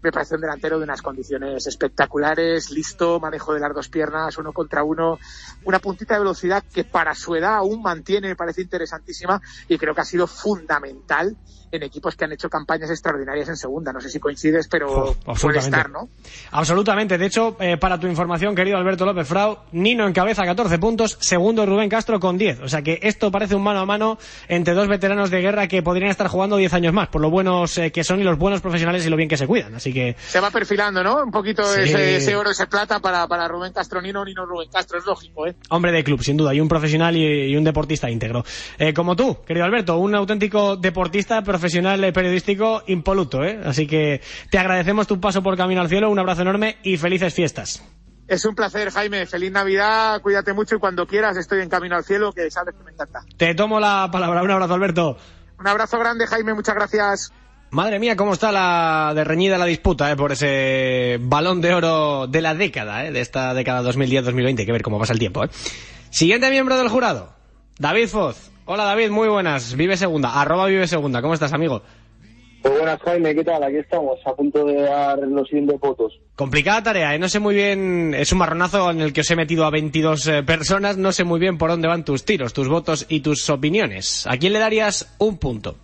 [0.03, 4.53] Me parece un delantero de unas condiciones espectaculares, listo, manejo de las dos piernas, uno
[4.53, 5.19] contra uno,
[5.65, 9.95] una puntita de velocidad que para su edad aún mantiene, me parece interesantísima y creo
[9.95, 11.37] que ha sido fundamental
[11.71, 13.93] en equipos que han hecho campañas extraordinarias en segunda.
[13.93, 16.09] No sé si coincides, pero Uf, puede estar, ¿no?
[16.51, 17.19] Absolutamente.
[17.19, 21.67] De hecho, eh, para tu información, querido Alberto López Frau, Nino encabeza 14 puntos, segundo
[21.67, 22.61] Rubén Castro con 10.
[22.61, 25.83] O sea que esto parece un mano a mano entre dos veteranos de guerra que
[25.83, 28.61] podrían estar jugando 10 años más, por lo buenos eh, que son y los buenos
[28.61, 29.75] profesionales y lo bien que se cuidan.
[29.75, 31.23] Así que Se va perfilando, ¿no?
[31.25, 31.81] Un poquito Sí.
[31.83, 35.47] ese, ese oro, ese plata para, para Rubén Castro Nino, Nino Rubén Castro, es lógico,
[35.47, 35.57] ¿eh?
[35.71, 38.45] Hombre de club, sin duda, y un profesional y, y un deportista íntegro.
[38.79, 43.61] Eh, como tú, querido Alberto, un auténtico deportista, profesional, eh, periodístico impoluto, ¿eh?
[43.65, 44.21] Así que
[44.51, 47.83] te agradecemos tu paso por Camino al Cielo, un abrazo enorme y felices fiestas.
[48.27, 49.25] Es un placer, Jaime.
[49.25, 52.85] Feliz Navidad, cuídate mucho y cuando quieras estoy en camino al cielo, que sabes que
[52.85, 53.21] me encanta.
[53.39, 55.17] Te tomo la palabra, un abrazo, Alberto.
[55.59, 57.33] Un abrazo grande, Jaime, muchas gracias.
[57.71, 62.27] Madre mía, cómo está la de reñida la disputa eh, por ese balón de oro
[62.27, 64.61] de la década, eh, de esta década 2010-2020.
[64.61, 65.45] Hay que ver cómo pasa el tiempo.
[65.45, 65.49] Eh.
[66.09, 67.31] Siguiente miembro del jurado,
[67.79, 68.51] David Foz.
[68.65, 69.75] Hola David, muy buenas.
[69.77, 71.21] Vive segunda, arroba vive segunda.
[71.21, 71.83] ¿Cómo estás, amigo?
[72.63, 73.63] Pues buenas, Jaime, ¿qué tal?
[73.63, 76.13] Aquí estamos, a punto de dar los siguientes votos.
[76.35, 77.19] Complicada tarea, ¿eh?
[77.19, 80.27] no sé muy bien, es un marronazo en el que os he metido a 22
[80.27, 83.49] eh, personas, no sé muy bien por dónde van tus tiros, tus votos y tus
[83.51, 84.27] opiniones.
[84.27, 85.77] ¿A quién le darías un punto?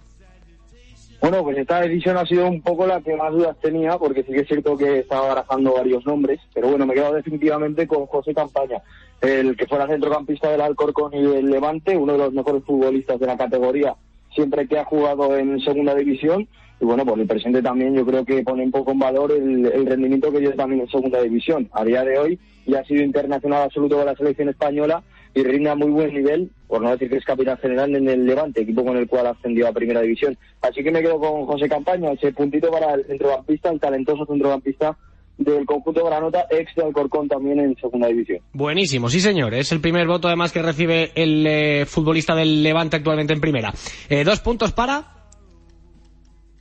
[1.24, 4.32] Bueno, pues esta decisión ha sido un poco la que más dudas tenía, porque sí
[4.32, 8.04] que es cierto que estaba barajando varios nombres, pero bueno, me he quedado definitivamente con
[8.04, 8.82] José Campaña,
[9.22, 13.26] el que fuera centrocampista del Alcorcón y del Levante, uno de los mejores futbolistas de
[13.26, 13.94] la categoría,
[14.34, 16.46] siempre que ha jugado en segunda división,
[16.78, 19.64] y bueno, por el presente también yo creo que pone un poco en valor el,
[19.64, 21.70] el rendimiento que dio también en segunda división.
[21.72, 25.02] A día de hoy ya ha sido internacional absoluto con la selección española
[25.34, 28.24] y rinde a muy buen nivel, por no decir que es capitán general en el
[28.24, 30.36] Levante, equipo con el cual ha ascendido a primera división.
[30.62, 34.96] Así que me quedo con José Campaña, ese puntito para el centrocampista, el talentoso centrocampista
[35.36, 38.38] del conjunto Granota, ex de Alcorcón también en segunda división.
[38.52, 39.54] Buenísimo, sí señor.
[39.54, 43.72] Es el primer voto además que recibe el eh, futbolista del Levante actualmente en primera.
[44.08, 45.14] Eh, dos puntos para...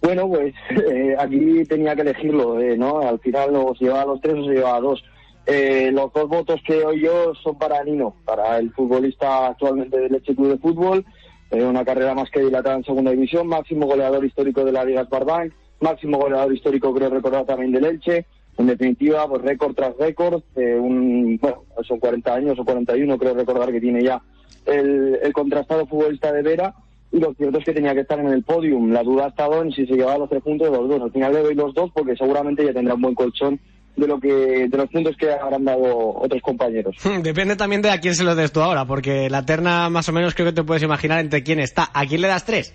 [0.01, 0.53] Bueno, pues
[0.91, 2.99] eh, aquí tenía que elegirlo, eh, ¿no?
[2.99, 5.03] Al final o se llevaba a los tres o se llevaba a dos.
[5.45, 10.13] Eh, los dos votos que doy yo son para Nino, para el futbolista actualmente del
[10.13, 11.05] Leche Club de Fútbol,
[11.51, 15.03] eh, una carrera más que dilatada en segunda división, máximo goleador histórico de la Liga
[15.03, 15.51] Sparbank,
[15.81, 18.25] máximo goleador histórico creo recordar también del Elche,
[18.57, 23.33] en definitiva, pues récord tras récord, eh, un, bueno, son 40 años o 41 creo
[23.33, 24.21] recordar que tiene ya
[24.65, 26.73] el, el contrastado futbolista de Vera,
[27.11, 28.91] y lo cierto es que tenía que estar en el podium.
[28.91, 30.99] La duda ha estado en si se llevaba los tres puntos de los dos.
[30.99, 33.59] Al final le doy los dos porque seguramente ya tendrá un buen colchón
[33.95, 36.95] de lo que de los puntos que habrán dado otros compañeros.
[37.21, 40.13] Depende también de a quién se lo des tú ahora, porque la terna más o
[40.13, 41.89] menos creo que te puedes imaginar entre quién está.
[41.93, 42.73] ¿A quién le das tres?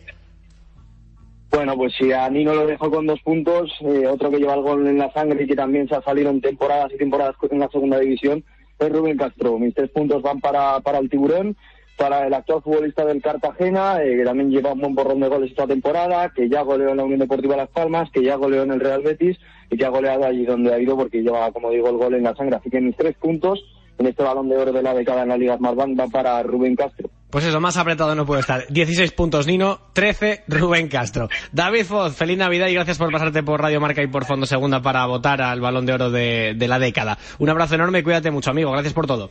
[1.51, 4.63] Bueno, pues si a Nino lo dejo con dos puntos, eh, otro que lleva el
[4.63, 7.59] gol en la sangre y que también se ha salido en temporadas y temporadas en
[7.59, 8.45] la segunda división
[8.79, 9.59] es Rubén Castro.
[9.59, 11.57] Mis tres puntos van para, para el tiburón,
[11.97, 15.51] para el actual futbolista del Cartagena, eh, que también lleva un buen borrón de goles
[15.51, 18.73] esta temporada, que ya goleó en la Unión Deportiva Las Palmas, que ya goleó en
[18.73, 19.39] el Real Betis
[19.71, 22.25] y que ha goleado allí donde ha ido porque lleva, como digo, el gol en
[22.25, 22.57] la sangre.
[22.57, 23.61] Así que mis tres puntos
[23.99, 26.77] en este balón de oro de la década en la Liga Smartbank va para Rubén
[26.77, 27.11] Castro.
[27.31, 28.65] Pues eso, más apretado no puede estar.
[28.69, 31.29] 16 puntos Nino, 13 Rubén Castro.
[31.53, 34.81] David Foz, feliz Navidad y gracias por pasarte por Radio Marca y por Fondo Segunda
[34.81, 37.19] para votar al balón de oro de, de la década.
[37.39, 38.71] Un abrazo enorme y cuídate mucho, amigo.
[38.73, 39.31] Gracias por todo.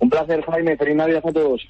[0.00, 0.76] Un placer, Jaime.
[0.76, 1.62] Feliz Navidad a todos.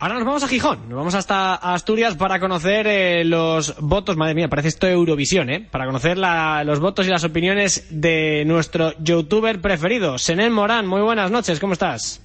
[0.00, 4.34] Ahora nos vamos a Gijón, nos vamos hasta Asturias para conocer eh, los votos, madre
[4.36, 5.66] mía, parece esto Eurovisión, ¿eh?
[5.68, 10.86] Para conocer la- los votos y las opiniones de nuestro youtuber preferido, Senén Morán.
[10.86, 12.22] Muy buenas noches, ¿cómo estás?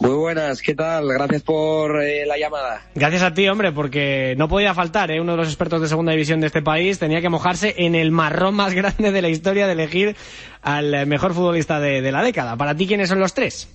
[0.00, 1.06] Muy buenas, ¿qué tal?
[1.06, 2.82] Gracias por eh, la llamada.
[2.96, 5.20] Gracias a ti, hombre, porque no podía faltar, ¿eh?
[5.20, 8.10] Uno de los expertos de segunda división de este país tenía que mojarse en el
[8.10, 10.16] marrón más grande de la historia de elegir
[10.60, 12.56] al eh, mejor futbolista de, de la década.
[12.56, 13.68] Para ti, ¿quiénes son los tres?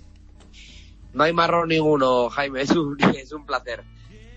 [1.13, 3.84] No hay marrón ninguno, Jaime, es un, es un placer.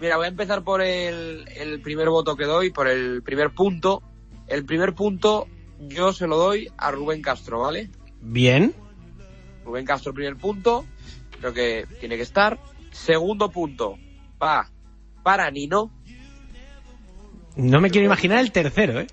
[0.00, 4.02] Mira, voy a empezar por el, el primer voto que doy, por el primer punto.
[4.46, 5.46] El primer punto
[5.78, 7.90] yo se lo doy a Rubén Castro, ¿vale?
[8.20, 8.74] Bien.
[9.64, 10.84] Rubén Castro, primer punto,
[11.40, 12.58] creo que tiene que estar.
[12.90, 13.98] Segundo punto,
[14.42, 14.68] va
[15.22, 15.90] para Nino.
[17.56, 19.06] No me quiero imaginar el tercero, ¿eh?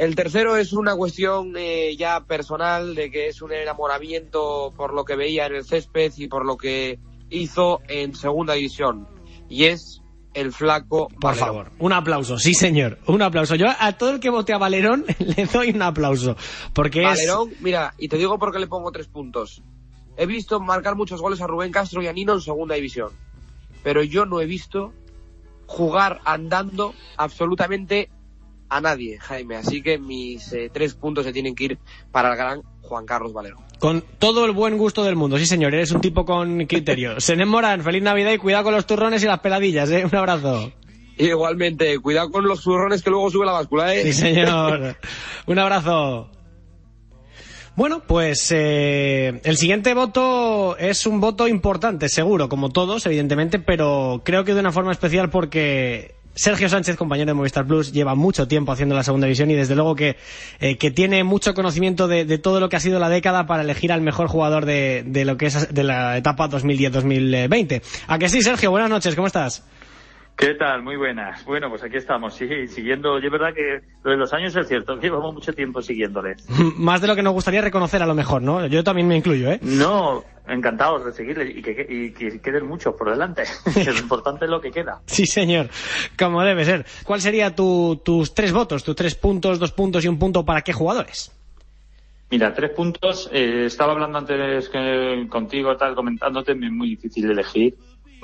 [0.00, 5.04] El tercero es una cuestión eh, ya personal de que es un enamoramiento por lo
[5.04, 9.06] que veía en el césped y por lo que hizo en segunda división.
[9.50, 10.00] Y es
[10.32, 11.08] el flaco.
[11.08, 11.46] Por Valerón.
[11.46, 13.56] favor, un aplauso, sí señor, un aplauso.
[13.56, 16.34] Yo a todo el que vote a Valerón le doy un aplauso,
[16.72, 19.62] porque Valerón, mira, y te digo por qué le pongo tres puntos.
[20.16, 23.10] He visto marcar muchos goles a Rubén Castro y a Nino en segunda división.
[23.82, 24.94] Pero yo no he visto
[25.66, 28.08] jugar andando absolutamente
[28.70, 29.56] a nadie, Jaime.
[29.56, 31.78] Así que mis eh, tres puntos se tienen que ir
[32.10, 33.64] para el gran Juan Carlos Valerón.
[33.72, 37.18] es con todo el buen gusto del mundo, sí señor, eres un tipo con criterio.
[37.20, 40.04] Senén Morán, feliz Navidad y cuidado con los turrones y las peladillas, ¿eh?
[40.04, 40.72] Un abrazo.
[41.16, 44.04] Igualmente, cuidado con los zurrones que luego sube la báscula, ¿eh?
[44.04, 44.96] Sí señor,
[45.46, 46.30] un abrazo.
[47.76, 54.22] Bueno, pues eh, el siguiente voto es un voto importante, seguro, como todos, evidentemente, pero
[54.24, 58.46] creo que de una forma especial porque Sergio Sánchez, compañero de Movistar Plus, lleva mucho
[58.46, 60.16] tiempo haciendo la segunda división y desde luego que,
[60.60, 63.62] eh, que tiene mucho conocimiento de, de todo lo que ha sido la década para
[63.62, 67.82] elegir al mejor jugador de, de lo que es de la etapa 2010-2020.
[68.06, 68.70] ¿A que sí, Sergio?
[68.70, 69.64] Buenas noches, ¿cómo estás?
[70.40, 70.82] ¿Qué tal?
[70.82, 71.44] Muy buenas.
[71.44, 73.18] Bueno, pues aquí estamos, sí, siguiendo.
[73.18, 76.36] Y es verdad que lo de los años es cierto, que llevamos mucho tiempo siguiéndole.
[76.78, 78.66] Más de lo que nos gustaría reconocer a lo mejor, ¿no?
[78.66, 79.60] Yo también me incluyo, ¿eh?
[79.60, 83.42] No, encantados de seguirle y que, y que queden muchos por delante.
[83.84, 85.02] lo importante es lo que queda.
[85.04, 85.68] Sí, señor,
[86.18, 86.86] como debe ser.
[87.04, 90.62] ¿Cuál sería tu, tus tres votos, tus tres puntos, dos puntos y un punto para
[90.62, 91.30] qué jugadores?
[92.30, 93.28] Mira, tres puntos.
[93.30, 97.74] Eh, estaba hablando antes que contigo, tal, comentándote, me es muy difícil de elegir.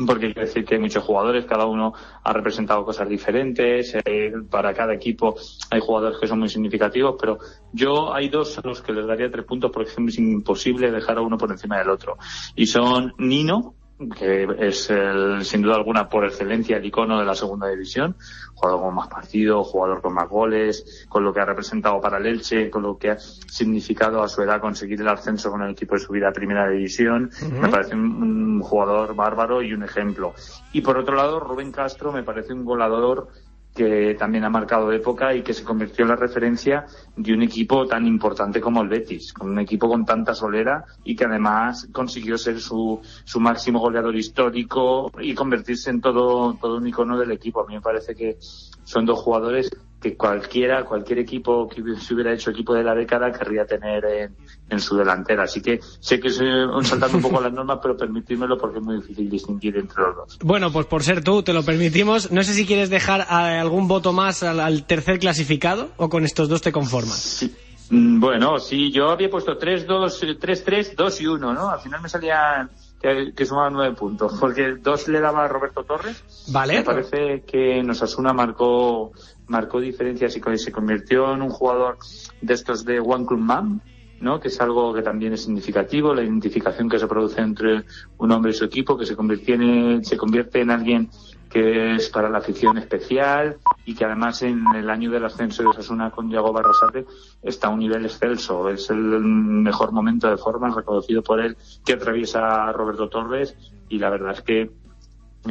[0.05, 4.75] Porque quiero decir que hay muchos jugadores, cada uno ha representado cosas diferentes, eh, para
[4.75, 5.37] cada equipo
[5.71, 7.39] hay jugadores que son muy significativos, pero
[7.73, 11.23] yo hay dos a los que les daría tres puntos porque es imposible dejar a
[11.23, 12.19] uno por encima del otro.
[12.55, 13.75] Y son Nino,
[14.19, 18.17] que es el, sin duda alguna por excelencia el icono de la segunda división,
[18.55, 22.27] jugador con más partidos, jugador con más goles, con lo que ha representado para el
[22.27, 25.95] Elche, con lo que ha significado a su edad conseguir el ascenso con el equipo
[25.95, 27.31] de subida a primera división.
[27.61, 30.35] Me parece un, un jugador bárbaro y un ejemplo.
[30.73, 33.29] Y por otro lado, Rubén Castro me parece un goleador
[33.77, 37.87] que también ha marcado época y que se convirtió en la referencia de un equipo
[37.87, 42.39] tan importante como el Betis, con un equipo con tanta solera y que además consiguió
[42.39, 47.61] ser su, su máximo goleador histórico y convertirse en todo, todo un icono del equipo.
[47.61, 49.71] A mí me parece que son dos jugadores
[50.11, 54.37] que cualquiera, cualquier equipo que se hubiera hecho equipo de la década querría tener en,
[54.69, 55.45] en su delantera.
[55.45, 56.49] Así que sé que estoy
[56.85, 60.39] saltando un poco las normas, pero permitírmelo porque es muy difícil distinguir entre los dos.
[60.43, 62.31] Bueno, pues por ser tú, te lo permitimos.
[62.31, 66.25] No sé si quieres dejar eh, algún voto más al, al tercer clasificado o con
[66.25, 67.47] estos dos te conformas.
[67.91, 71.71] Mm, Bueno, sí, yo había puesto 3, 2, 3, 3, 2 y 1, ¿no?
[71.71, 75.85] Al final me salían que, que sumaban 9 puntos, porque 2 le daba a Roberto
[75.85, 76.23] Torres.
[76.49, 76.75] Vale.
[76.79, 79.13] Me parece que Nosasuna marcó,
[79.49, 81.99] marcó diferencias y se convirtió en un jugador
[82.41, 83.81] de estos de One Club Man,
[84.21, 84.41] ¿no?
[84.41, 87.85] Que es algo que también es significativo, la identificación que se produce entre
[88.19, 91.11] un hombre y su equipo, que se convierte en, se convierte en alguien
[91.51, 95.69] que es para la afición especial y que además en el año del ascenso de
[95.69, 97.07] Osasuna con Yago Barrasate
[97.43, 98.69] está a un nivel excelso.
[98.69, 103.57] Es el mejor momento de forma reconocido por él que atraviesa Roberto Torres
[103.89, 104.71] y la verdad es que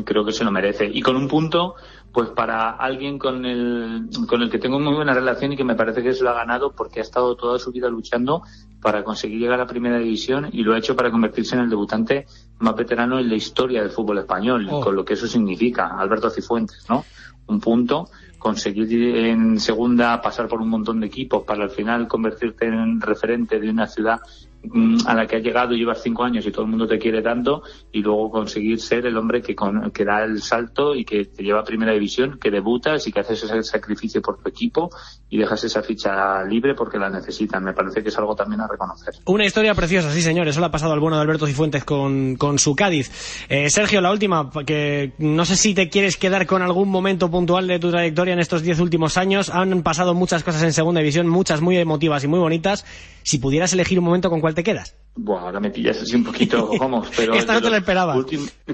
[0.03, 0.85] creo que se lo merece.
[0.85, 1.75] Y con un punto,
[2.15, 5.75] pues para alguien con el, con el que tengo muy buena relación y que me
[5.75, 8.41] parece que se lo ha ganado porque ha estado toda su vida luchando
[8.81, 11.69] para conseguir llegar a la primera división y lo ha hecho para convertirse en el
[11.69, 12.25] debutante
[12.59, 14.79] más veterano en la historia del fútbol español, Oh.
[14.79, 17.03] con lo que eso significa, Alberto Cifuentes, ¿no?
[17.47, 18.07] Un punto,
[18.39, 23.59] conseguir en segunda pasar por un montón de equipos para al final convertirte en referente
[23.59, 24.21] de una ciudad
[25.05, 27.21] a la que has llegado y llevas cinco años y todo el mundo te quiere
[27.21, 31.25] tanto y luego conseguir ser el hombre que, con- que da el salto y que
[31.25, 34.89] te lleva a primera división, que debutas y que haces ese sacrificio por tu equipo
[35.29, 37.63] y dejas esa ficha libre porque la necesitan.
[37.63, 39.13] Me parece que es algo también a reconocer.
[39.25, 42.59] Una historia preciosa, sí señor, eso ha pasado al bueno de Alberto Cifuentes con, con
[42.59, 43.45] su Cádiz.
[43.49, 47.67] Eh, Sergio, la última, que no sé si te quieres quedar con algún momento puntual
[47.67, 49.49] de tu trayectoria en estos diez últimos años.
[49.49, 52.85] Han pasado muchas cosas en segunda división, muchas muy emotivas y muy bonitas.
[53.25, 54.95] Si pudieras elegir un momento, ¿con cuál te quedas?
[55.15, 57.33] Buah, ahora me pillas así un poquito, vamos, pero...
[57.33, 58.15] Esta no te la esperaba.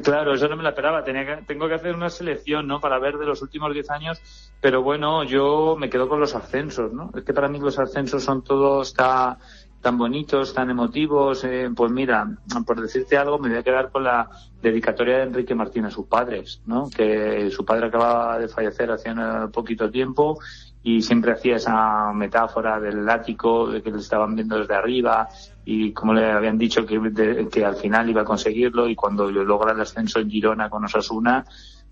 [0.03, 1.05] Claro, eso no me la esperaba.
[1.05, 2.81] Tenía que, tengo que hacer una selección, ¿no?
[2.81, 4.51] Para ver de los últimos 10 años.
[4.59, 7.11] Pero bueno, yo me quedo con los ascensos, ¿no?
[7.15, 9.37] Es que para mí los ascensos son todos ta-
[9.79, 11.45] tan bonitos, tan emotivos.
[11.45, 12.27] eh, pues mira,
[12.67, 14.29] por decirte algo, me voy a quedar con la
[14.61, 16.89] dedicatoria de Enrique Martín a sus padres, ¿no?
[16.89, 20.37] Que su padre acababa de fallecer hace un poquito tiempo
[20.83, 25.27] y siempre hacía esa metáfora del ático, de que le estaban viendo desde arriba
[25.63, 29.73] y como le habían dicho que, que al final iba a conseguirlo y cuando logra
[29.73, 31.45] el ascenso en Girona con Osasuna,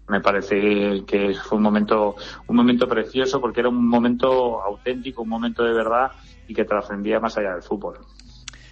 [0.08, 2.16] me parece que fue un momento,
[2.48, 6.12] un momento precioso porque era un momento auténtico, un momento de verdad
[6.48, 8.00] y que trascendía más allá del fútbol.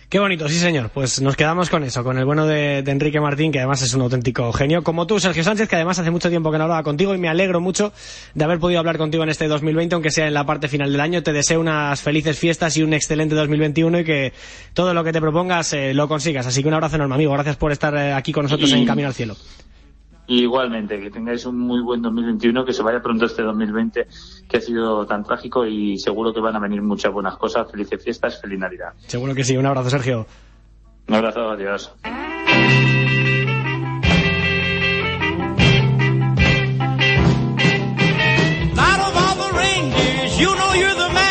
[0.09, 0.89] Qué bonito, sí señor.
[0.89, 3.93] Pues nos quedamos con eso, con el bueno de, de Enrique Martín, que además es
[3.93, 4.81] un auténtico genio.
[4.81, 7.27] Como tú, Sergio Sánchez, que además hace mucho tiempo que no hablaba contigo y me
[7.27, 7.91] alegro mucho
[8.33, 11.01] de haber podido hablar contigo en este 2020, aunque sea en la parte final del
[11.01, 11.23] año.
[11.23, 14.33] Te deseo unas felices fiestas y un excelente 2021 y que
[14.73, 16.47] todo lo que te propongas eh, lo consigas.
[16.47, 17.33] Así que un abrazo enorme, amigo.
[17.33, 19.35] Gracias por estar eh, aquí con nosotros en Camino al Cielo.
[20.27, 24.07] Y igualmente, que tengáis un muy buen 2021, que se vaya pronto este 2020
[24.47, 27.71] que ha sido tan trágico y seguro que van a venir muchas buenas cosas.
[27.71, 28.93] Felices fiestas, feliz Navidad.
[29.07, 29.55] Seguro que sí.
[29.55, 30.25] Un abrazo, Sergio.
[31.07, 31.93] Un abrazo, adiós.
[40.39, 41.26] You know you're the.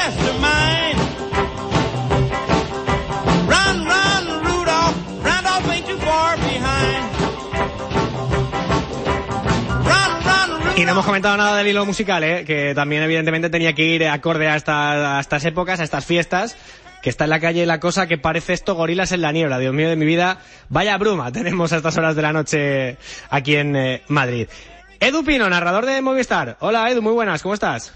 [10.77, 12.45] Y no hemos comentado nada del hilo musical, ¿eh?
[12.45, 16.57] que también evidentemente tenía que ir acorde a, esta- a estas épocas, a estas fiestas,
[17.03, 19.59] que está en la calle la cosa que parece esto gorilas en la niebla.
[19.59, 22.99] Dios mío de mi vida, vaya bruma tenemos a estas horas de la noche
[23.31, 24.49] aquí en eh, Madrid.
[25.01, 26.59] Edu Pino, narrador de Movistar.
[26.61, 27.95] Hola Edu, muy buenas, ¿cómo estás?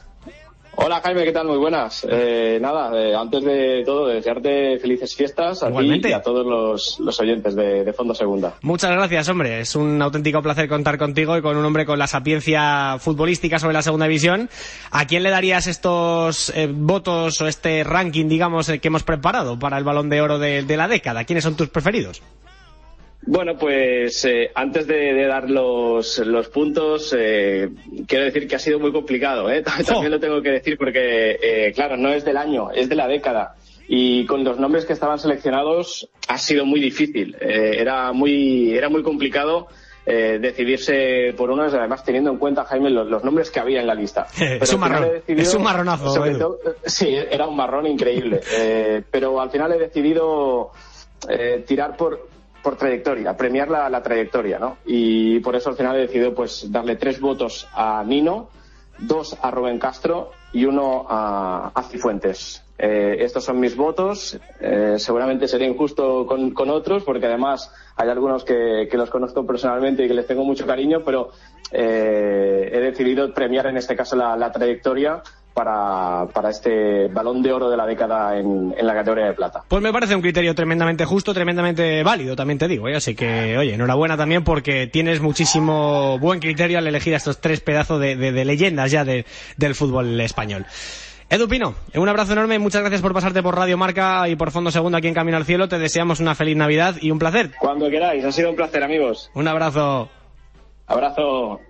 [0.82, 1.46] Hola Jaime, ¿qué tal?
[1.46, 2.06] Muy buenas.
[2.08, 6.08] Eh, nada, eh, antes de todo, desearte felices fiestas a ti Igualmente.
[6.08, 8.54] y a todos los, los oyentes de, de Fondo Segunda.
[8.62, 9.60] Muchas gracias, hombre.
[9.60, 13.74] Es un auténtico placer contar contigo y con un hombre con la sapiencia futbolística sobre
[13.74, 14.48] la segunda división.
[14.90, 19.58] ¿A quién le darías estos eh, votos o este ranking, digamos, eh, que hemos preparado
[19.58, 21.24] para el balón de oro de, de la década?
[21.24, 22.22] ¿Quiénes son tus preferidos?
[23.26, 27.68] Bueno, pues eh, antes de, de dar los, los puntos, eh,
[28.08, 29.50] quiero decir que ha sido muy complicado.
[29.50, 29.62] ¿eh?
[29.86, 33.06] También lo tengo que decir porque, eh, claro, no es del año, es de la
[33.06, 33.56] década.
[33.88, 37.36] Y con los nombres que estaban seleccionados ha sido muy difícil.
[37.40, 39.66] Eh, era, muy, era muy complicado
[40.06, 43.86] eh, decidirse por unos, además teniendo en cuenta, Jaime, los, los nombres que había en
[43.86, 44.26] la lista.
[44.38, 48.40] Pero Es un marrón, decidido- es un marronazo, todo- sí, era un marrón increíble.
[48.58, 50.70] Eh, pero al final he decidido
[51.28, 52.29] eh, tirar por,
[52.62, 54.78] por trayectoria, premiar la, la trayectoria, ¿no?
[54.84, 58.48] Y por eso al final he decidido pues darle tres votos a Nino,
[58.98, 62.62] dos a Rubén Castro y uno a, a Cifuentes.
[62.78, 64.38] Eh, estos son mis votos.
[64.60, 69.46] Eh, seguramente seré injusto con, con otros, porque además hay algunos que, que los conozco
[69.46, 71.30] personalmente y que les tengo mucho cariño, pero
[71.72, 75.22] eh, he decidido premiar en este caso la, la trayectoria
[75.54, 79.62] para, para este balón de oro de la década en, en la categoría de plata.
[79.68, 82.88] Pues me parece un criterio tremendamente justo, tremendamente válido, también te digo.
[82.88, 82.96] ¿eh?
[82.96, 87.60] Así que, oye, enhorabuena también porque tienes muchísimo buen criterio al elegir a estos tres
[87.60, 89.26] pedazos de, de- de leyendas ya de-
[89.56, 90.66] del fútbol español.
[91.32, 94.72] Edu Pino, un abrazo enorme, muchas gracias por pasarte por Radio Marca y por Fondo
[94.72, 95.68] Segundo aquí en Camino al Cielo.
[95.68, 97.52] Te deseamos una feliz Navidad y un placer.
[97.60, 99.30] Cuando queráis, ha sido un placer, amigos.
[99.34, 100.08] Un abrazo.
[100.88, 101.60] Abrazo.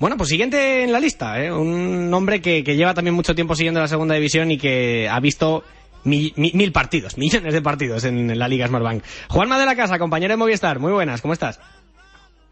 [0.00, 1.52] Bueno, pues siguiente en la lista, ¿eh?
[1.52, 5.20] un hombre que, que lleva también mucho tiempo siguiendo la segunda división y que ha
[5.20, 5.62] visto
[6.04, 9.04] mi- mi- mil partidos, millones de partidos en, la Liga Smartbank.
[9.28, 11.60] Juanma de la Casa, compañero de Movistar, muy buenas, ¿cómo estás?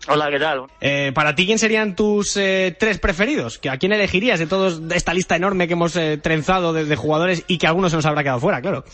[0.06, 0.62] Hola, ¿qué tal?
[0.80, 3.58] Eh, para ti, ¿quién serían tus eh, tres preferidos?
[3.58, 6.84] ¿Que ¿A quién elegirías de todos de esta lista enorme que hemos eh, trenzado de,
[6.84, 8.84] de jugadores y que algunos se nos habrá quedado fuera, claro?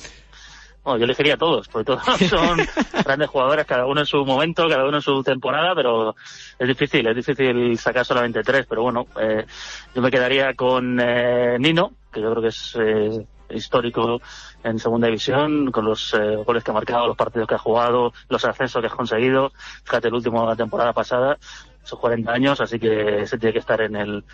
[0.84, 2.60] Bueno, yo elegiría a todos, porque todos son
[3.04, 6.14] grandes jugadores, cada uno en su momento, cada uno en su temporada, pero
[6.58, 9.46] es difícil, es difícil sacar solamente tres, pero bueno, eh,
[9.94, 14.20] yo me quedaría con eh, Nino, que yo creo que es eh, histórico
[14.62, 18.12] en segunda división, con los eh, goles que ha marcado, los partidos que ha jugado,
[18.28, 19.52] los ascensos que ha conseguido,
[19.84, 21.38] fíjate el último de la temporada pasada,
[21.82, 24.24] esos 40 años, así que se tiene que estar en el,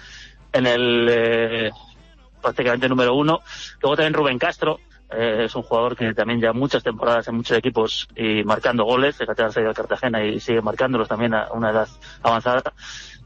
[0.53, 1.71] en el, eh,
[2.41, 3.41] prácticamente número uno.
[3.83, 4.81] Luego también Rubén Castro,
[5.13, 9.17] eh, es un jugador que también ya muchas temporadas en muchos equipos y marcando goles,
[9.17, 11.89] fíjate ha salido de Cartagena y sigue marcándolos también a una edad
[12.23, 12.73] avanzada.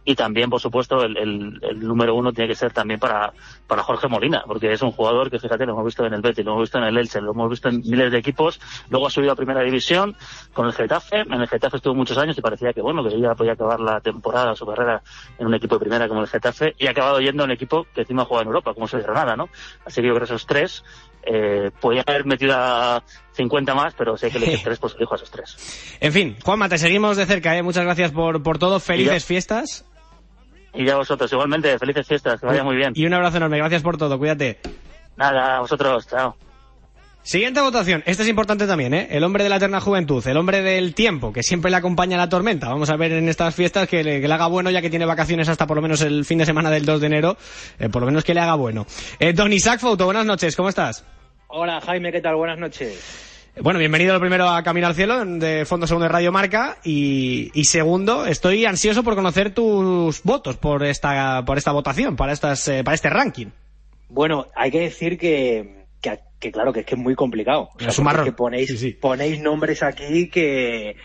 [0.06, 3.32] Y también, por supuesto, el, el- el número uno tiene que ser también para,
[3.66, 6.44] para Jorge Molina, porque es un jugador que, fíjate, lo hemos visto en el Betis,
[6.44, 9.10] lo hemos visto en el Elche, lo hemos visto en miles de equipos, luego ha
[9.10, 10.14] subido a primera división
[10.52, 13.34] con el Getafe, en el Getafe estuvo muchos años y parecía que, bueno, que ya
[13.34, 15.02] podía acabar la temporada, su carrera
[15.38, 17.86] en un equipo de primera como el Getafe, y ha acabado yendo a un equipo
[17.94, 19.48] que encima juega en Europa, como es el Granada, ¿no?
[19.86, 20.84] Así que yo creo que esos tres,
[21.26, 23.02] eh, podía haber metido a
[23.32, 25.96] 50 más, pero hay que elegir tres, pues elijo a esos tres.
[26.00, 27.62] En fin, Juanma, te seguimos de cerca, ¿eh?
[27.62, 29.86] Muchas gracias por, por todo, felices fiestas.
[30.74, 32.92] Y ya vosotros, igualmente, felices fiestas, que vaya muy bien.
[32.96, 34.58] Y un abrazo enorme, gracias por todo, cuídate.
[35.16, 36.36] Nada, a vosotros, chao.
[37.22, 38.02] Siguiente votación.
[38.04, 39.08] Este es importante también, ¿eh?
[39.10, 42.28] El hombre de la eterna juventud, el hombre del tiempo, que siempre le acompaña la
[42.28, 42.68] tormenta.
[42.68, 45.06] Vamos a ver en estas fiestas que le, que le haga bueno, ya que tiene
[45.06, 47.36] vacaciones hasta por lo menos el fin de semana del 2 de enero.
[47.78, 48.84] eh, por lo menos que le haga bueno.
[49.20, 51.02] Eh, Don Isaac Fouto, buenas noches, ¿cómo estás?
[51.46, 52.34] Hola Jaime, ¿qué tal?
[52.34, 53.30] Buenas noches.
[53.60, 56.78] Bueno, bienvenido lo primero a Camino al Cielo, de Fondo Segundo de Radio Marca.
[56.82, 62.32] Y, y segundo, estoy ansioso por conocer tus votos por esta, por esta votación, para,
[62.32, 63.46] estas, eh, para este ranking.
[64.08, 67.70] Bueno, hay que decir que, que, que claro, que es que es muy complicado.
[67.74, 68.34] O sea, Es marrón.
[68.34, 70.96] ponéis, ponéis nombres aquí que,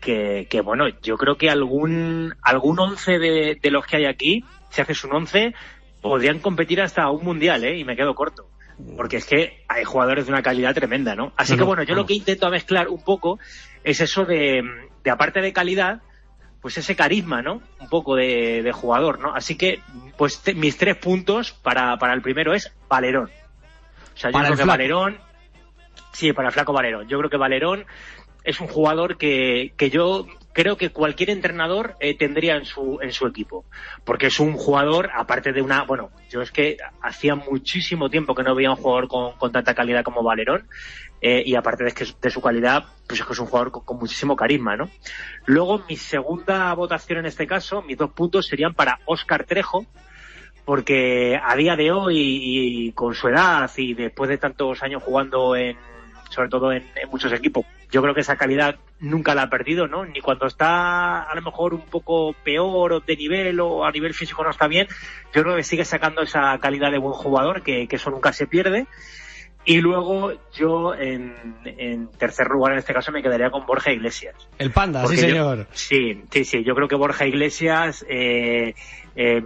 [0.00, 4.44] que, que, bueno, yo creo que algún, algún once de, de los que hay aquí,
[4.70, 5.54] si haces un once,
[6.00, 7.78] podrían competir hasta un mundial, ¿eh?
[7.78, 8.48] Y me quedo corto.
[8.96, 11.32] Porque es que hay jugadores de una calidad tremenda, ¿no?
[11.36, 13.38] Así No, que no, bueno, yo lo que intento mezclar un poco
[13.84, 14.62] es eso de,
[15.04, 16.00] de aparte de calidad,
[16.60, 17.60] pues ese carisma, ¿no?
[17.80, 19.34] Un poco de, de jugador, ¿no?
[19.34, 19.80] Así que,
[20.16, 23.30] pues te- mis tres puntos para, para el primero es Valerón.
[24.14, 24.64] O sea, yo Para creo que.
[24.64, 25.18] Valerón,
[26.12, 27.08] sí, para el flaco Valerón.
[27.08, 27.84] Yo creo que Valerón
[28.44, 33.12] es un jugador que, que yo creo que cualquier entrenador eh, tendría en su, en
[33.12, 33.64] su equipo.
[34.04, 38.42] Porque es un jugador, aparte de una, bueno, yo es que hacía muchísimo tiempo que
[38.42, 40.68] no veía un jugador con, con tanta calidad como Valerón.
[41.22, 43.84] eh, y aparte de, que, de su calidad, pues es que es un jugador con,
[43.84, 44.90] con muchísimo carisma, ¿no?
[45.46, 49.86] Luego, mi segunda votación en este caso, mis dos puntos serían para Óscar Trejo,
[50.64, 55.56] porque a día de hoy y con su edad y después de tantos años jugando
[55.56, 55.76] en
[56.32, 59.86] sobre todo en, en muchos equipos yo creo que esa calidad nunca la ha perdido
[59.86, 63.90] no ni cuando está a lo mejor un poco peor o de nivel o a
[63.92, 64.86] nivel físico no está bien
[65.34, 68.46] yo creo que sigue sacando esa calidad de buen jugador que, que eso nunca se
[68.46, 68.86] pierde
[69.64, 74.34] y luego yo en, en tercer lugar en este caso me quedaría con Borja Iglesias
[74.58, 75.66] El panda, sí yo- señor.
[75.72, 76.64] sí, sí, sí.
[76.64, 78.74] Yo creo que Borja Iglesias, eh,
[79.14, 79.40] eh,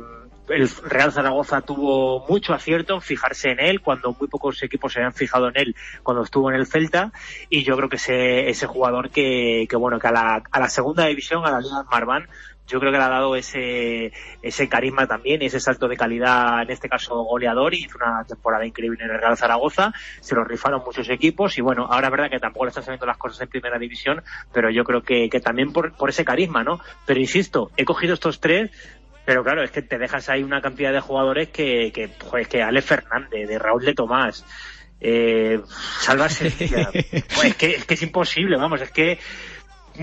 [0.48, 5.00] el Real Zaragoza tuvo mucho acierto en fijarse en él cuando muy pocos equipos se
[5.00, 7.12] habían fijado en él cuando estuvo en el Celta
[7.50, 10.68] y yo creo que ese, ese jugador que, que bueno, que a la, a la
[10.68, 12.28] segunda división, a la Liga Marván,
[12.66, 16.70] yo creo que le ha dado ese, ese carisma también, ese salto de calidad, en
[16.70, 20.82] este caso goleador, y hizo una temporada increíble en el Real Zaragoza, se lo rifaron
[20.84, 23.48] muchos equipos, y bueno, ahora es verdad que tampoco le están saliendo las cosas en
[23.48, 24.22] primera división,
[24.52, 26.80] pero yo creo que, que también por, por ese carisma, ¿no?
[27.06, 28.70] Pero insisto, he cogido estos tres,
[29.26, 32.62] pero claro, es que te dejas ahí una cantidad de jugadores que, que, joder, que
[32.62, 34.44] Ale Fernández, de Raúl de Tomás,
[35.00, 35.60] eh,
[36.00, 39.18] Salva Sevilla, pues es que, es que es imposible, vamos, es que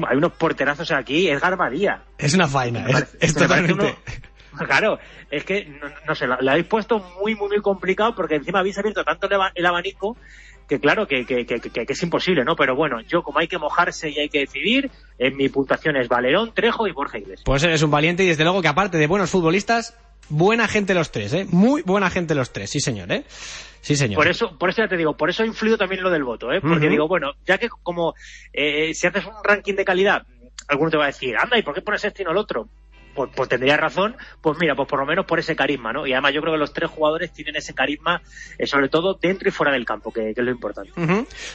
[0.07, 3.95] hay unos porterazos aquí, Edgar Badía, Es una faena, es, es totalmente...
[4.67, 4.99] Claro,
[5.31, 8.59] es que, no, no sé, la, la habéis puesto muy, muy, muy complicado porque encima
[8.59, 10.15] habéis abierto tanto el abanico
[10.73, 12.55] que claro, que, que, que, es imposible, ¿no?
[12.55, 16.07] Pero bueno, yo como hay que mojarse y hay que decidir, en mi puntuación es
[16.07, 17.43] Valerón, Trejo y Borja Iglesias.
[17.45, 19.95] Pues eres un valiente y desde luego que aparte de buenos futbolistas,
[20.29, 21.45] buena gente los tres, ¿eh?
[21.51, 23.23] Muy buena gente los tres, sí señor, ¿eh?
[23.81, 24.15] Sí señor.
[24.15, 26.51] Por eso, por eso ya te digo, por eso ha influido también lo del voto,
[26.51, 26.59] ¿eh?
[26.59, 28.15] Porque digo, bueno, ya que como
[28.51, 30.23] eh, si haces un ranking de calidad,
[30.67, 32.67] alguno te va a decir, anda, ¿y por qué pones este y no el otro?
[33.13, 36.07] Pues, pues tendría razón, pues mira, pues por lo menos por ese carisma, ¿no?
[36.07, 38.21] Y además yo creo que los tres jugadores tienen ese carisma,
[38.57, 40.91] eh, sobre todo dentro y fuera del campo, que, que es lo importante.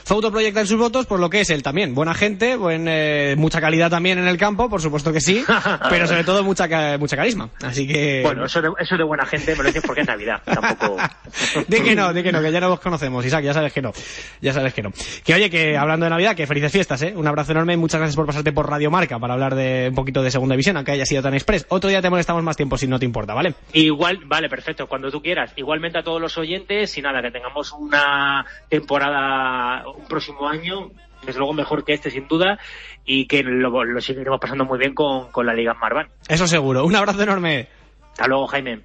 [0.05, 1.95] Fauto proyecta en sus votos por lo que es él también.
[1.95, 5.45] Buena gente, buen, eh, mucha calidad también en el campo, por supuesto que sí,
[5.91, 7.51] pero sobre todo mucha, mucha carisma.
[7.63, 8.23] Así que...
[8.23, 10.97] Bueno, eso de, eso de buena gente me lo dices porque es Navidad, tampoco...
[11.69, 13.93] Di que no, di que no, que ya nos conocemos, Isaac, ya sabes que no.
[14.41, 14.93] Ya sabes que no.
[15.25, 17.13] Que oye, que hablando de Navidad, que felices fiestas, ¿eh?
[17.15, 19.95] Un abrazo enorme y muchas gracias por pasarte por Radio Marca para hablar de un
[19.95, 21.67] poquito de segunda división, aunque haya sido tan express.
[21.71, 23.55] Otro día te molestamos más tiempo si no te importa, ¿vale?
[23.73, 25.53] Igual, vale, perfecto, cuando tú quieras.
[25.57, 30.91] Igualmente a todos los oyentes y nada, que tengamos una temporada un próximo año,
[31.25, 32.59] desde luego mejor que este sin duda,
[33.05, 36.09] y que lo, lo seguiremos pasando muy bien con, con la Liga Marvan.
[36.29, 36.85] Eso seguro.
[36.85, 37.69] Un abrazo enorme.
[38.13, 38.81] Hasta luego, Jaime.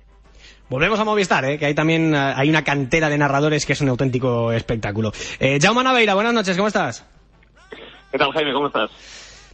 [0.69, 1.59] Volvemos a Movistar, ¿eh?
[1.59, 5.11] que ahí también eh, hay una cantera de narradores que es un auténtico espectáculo.
[5.39, 7.05] Eh, Jaume Naveira, buenas noches, ¿cómo estás?
[8.11, 8.53] ¿Qué tal, Jaime?
[8.53, 8.89] ¿Cómo estás?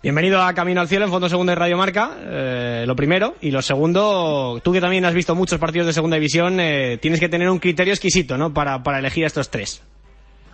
[0.01, 3.33] Bienvenido a Camino al Cielo en Fondo Segundo de Radio Marca, eh, lo primero.
[3.41, 7.19] Y lo segundo, tú que también has visto muchos partidos de Segunda División, eh, tienes
[7.19, 8.53] que tener un criterio exquisito, ¿no?
[8.53, 9.85] Para, para elegir a estos tres.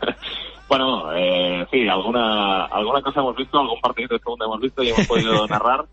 [0.68, 4.90] Bueno, eh, sí, alguna, alguna cosa hemos visto, algún partido de segunda hemos visto y
[4.90, 5.86] hemos podido narrar.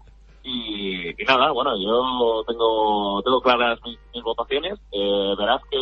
[0.42, 4.80] Y, y nada, bueno, yo tengo, tengo claras mis, mis votaciones.
[4.90, 5.76] Eh, verás que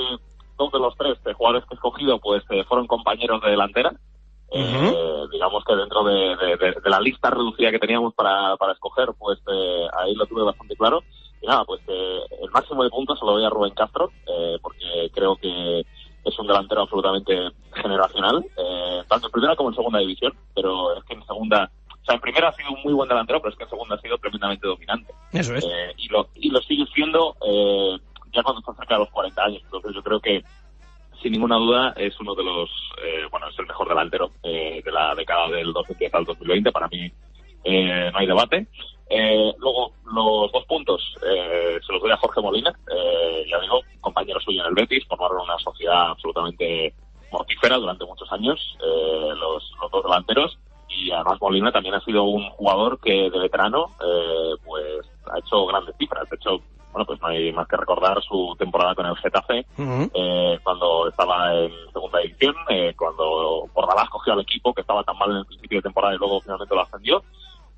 [0.58, 3.92] dos de los tres jugadores que he escogido pues eh, fueron compañeros de delantera.
[4.52, 8.72] Eh, digamos que dentro de, de- de- de la lista reducida que teníamos para, para
[8.72, 11.02] escoger, pues eh, ahí lo tuve bastante claro.
[11.42, 14.58] Y nada, pues eh, el máximo de puntos se lo doy a Rubén Castro, eh,
[14.60, 15.80] porque creo que
[16.24, 21.04] es un delantero absolutamente generacional, eh, tanto en primera como en segunda división, pero es
[21.04, 23.56] que en segunda, o sea, en primera ha sido un muy buen delantero, pero es
[23.56, 25.14] que en segunda ha sido tremendamente dominante.
[25.32, 25.64] Eso es.
[25.96, 27.98] Y, lo, y lo sigue siendo eh,
[28.34, 29.62] ya cuando está cerca de los 40 años.
[29.64, 30.44] Entonces yo creo que
[31.22, 32.70] sin ninguna duda es uno de los,
[33.02, 36.72] eh, bueno, es el mejor delantero eh, de la década del 2010 al 2020.
[36.72, 37.10] Para mí
[37.64, 38.66] eh, no hay debate.
[39.12, 43.80] Eh, luego, los dos puntos eh, se los doy a Jorge Molina, eh, ya digo,
[44.00, 46.94] compañero suyo en el Betis, formaron una sociedad absolutamente
[47.32, 50.58] mortífera durante muchos años, los, los dos delanteros,
[50.88, 53.86] y además Molina también ha sido un jugador que de veterano,
[54.64, 56.60] pues ha hecho grandes cifras, de hecho,
[56.92, 61.54] bueno, pues no hay más que recordar su temporada con el Getafe, eh, cuando estaba
[61.54, 65.46] en segunda división, eh, cuando Bordalás cogió al equipo que estaba tan mal en el
[65.46, 67.22] principio de temporada y luego finalmente lo ascendió.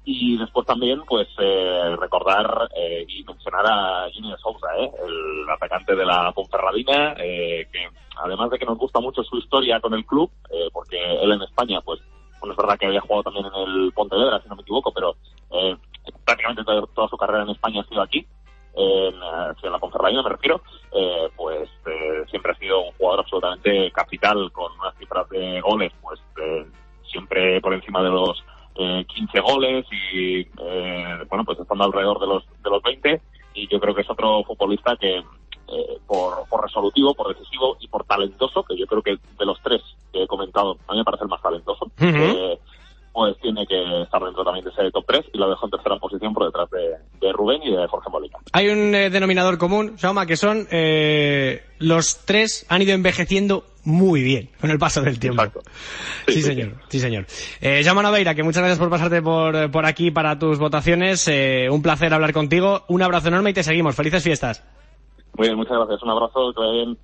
[0.05, 4.91] Y después también, pues, eh, recordar eh, y mencionar a Junior Sousa, ¿eh?
[5.07, 9.81] el atacante de la Ponferradina, eh, que además de que nos gusta mucho su historia
[9.81, 12.01] con el club, eh, porque él en España, pues,
[12.41, 15.15] bueno, es verdad que había jugado también en el Pontevedra, si no me equivoco, pero
[16.25, 18.27] prácticamente toda, toda su carrera en España ha sido aquí,
[18.75, 20.61] en, eh, en la Ponferradina me refiero,
[20.93, 25.93] eh, pues eh, siempre ha sido un jugador absolutamente capital, con unas cifras de goles,
[26.01, 26.67] pues, eh,
[27.11, 28.43] siempre por encima de los
[28.75, 33.21] eh, 15 goles y eh, bueno pues estando alrededor de los de los 20
[33.55, 37.89] y yo creo que es otro futbolista que eh, por, por resolutivo, por decisivo y
[37.89, 39.81] por talentoso, que yo creo que de los tres
[40.13, 42.59] que he comentado, a mí me parece el más talentoso, eh,
[43.13, 45.97] pues tiene que estar dentro también de ese top 3 y lo dejo en tercera
[45.97, 48.39] posición por detrás de, de Rubén y de Jorge Molina.
[48.53, 54.23] Hay un eh, denominador común, Sauma, que son eh, los tres han ido envejeciendo muy
[54.23, 55.43] bien con el paso del tiempo.
[56.29, 57.27] Sí, señor, sí, señor.
[57.61, 61.27] Eh, Jaume Naveira, que muchas gracias por pasarte por, eh, por aquí para tus votaciones.
[61.29, 62.85] Eh, un placer hablar contigo.
[62.89, 63.97] Un abrazo enorme y te seguimos.
[63.97, 64.65] Felices fiestas.
[65.37, 66.03] Muy bien, muchas gracias.
[66.03, 66.99] Un abrazo, que vaya bien.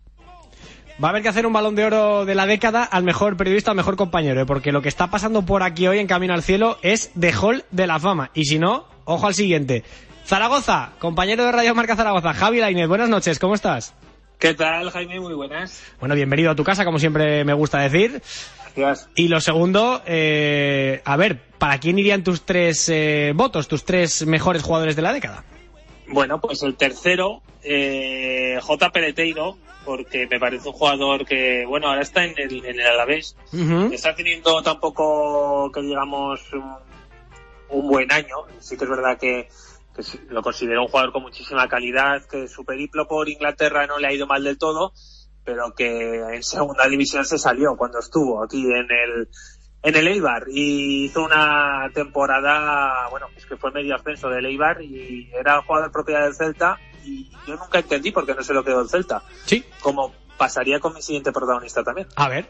[1.03, 3.71] Va a haber que hacer un balón de oro de la década al mejor periodista,
[3.71, 4.47] al mejor compañero, ¿eh?
[4.47, 7.65] porque lo que está pasando por aquí hoy en Camino al Cielo es de Hall
[7.71, 8.33] de la Fama.
[8.35, 9.85] Y si no, ojo al siguiente.
[10.25, 13.95] Zaragoza, compañero de Radio Marca Zaragoza, Javi Lainez, buenas noches, ¿cómo estás?
[14.41, 15.21] ¿Qué tal, Jaime?
[15.21, 15.81] Muy buenas.
[16.01, 18.21] Bueno, bienvenido a tu casa, como siempre me gusta decir.
[18.75, 19.09] Gracias.
[19.15, 24.27] Y lo segundo, eh, a ver, ¿para quién irían tus tres eh, votos, tus tres
[24.27, 25.45] mejores jugadores de la década?
[26.09, 28.91] Bueno, pues el tercero, eh, J.
[28.91, 29.59] Peleteiro,
[29.89, 33.35] porque me parece un jugador que, bueno, ahora está en el, en el Alavés.
[33.91, 36.77] Está teniendo tampoco, que digamos, un,
[37.71, 38.37] un buen año.
[38.59, 39.49] Sí que es verdad que,
[39.97, 44.09] que lo considero un jugador con muchísima calidad, que su periplo por Inglaterra no le
[44.09, 44.93] ha ido mal del todo,
[45.43, 49.29] pero que en segunda división se salió cuando estuvo aquí en el
[49.81, 54.83] en el Eibar y hizo una temporada, bueno, pues que fue medio ascenso del Eibar
[54.83, 56.79] y era jugador propiedad del Celta
[57.09, 59.23] y yo nunca entendí por qué no se lo quedó el Celta.
[59.47, 59.65] Sí.
[59.81, 62.07] Como pasaría con mi siguiente protagonista también.
[62.17, 62.49] A ver.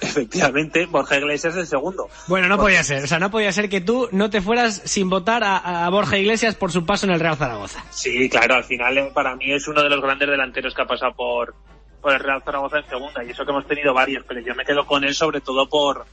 [0.00, 2.08] efectivamente, Borja Iglesias el segundo.
[2.26, 3.04] Bueno, no Porque- podía ser.
[3.04, 6.18] O sea, no podía ser que tú no te fueras sin votar a, a Borja
[6.18, 7.84] Iglesias por su paso en el Real Zaragoza.
[7.90, 10.86] Sí, claro, al final eh, para mí es uno de los grandes delanteros que ha
[10.86, 11.54] pasado por,
[12.02, 14.64] por el Real Zaragoza en segunda y eso que hemos tenido varios, pero yo me
[14.64, 16.04] quedo con él sobre todo por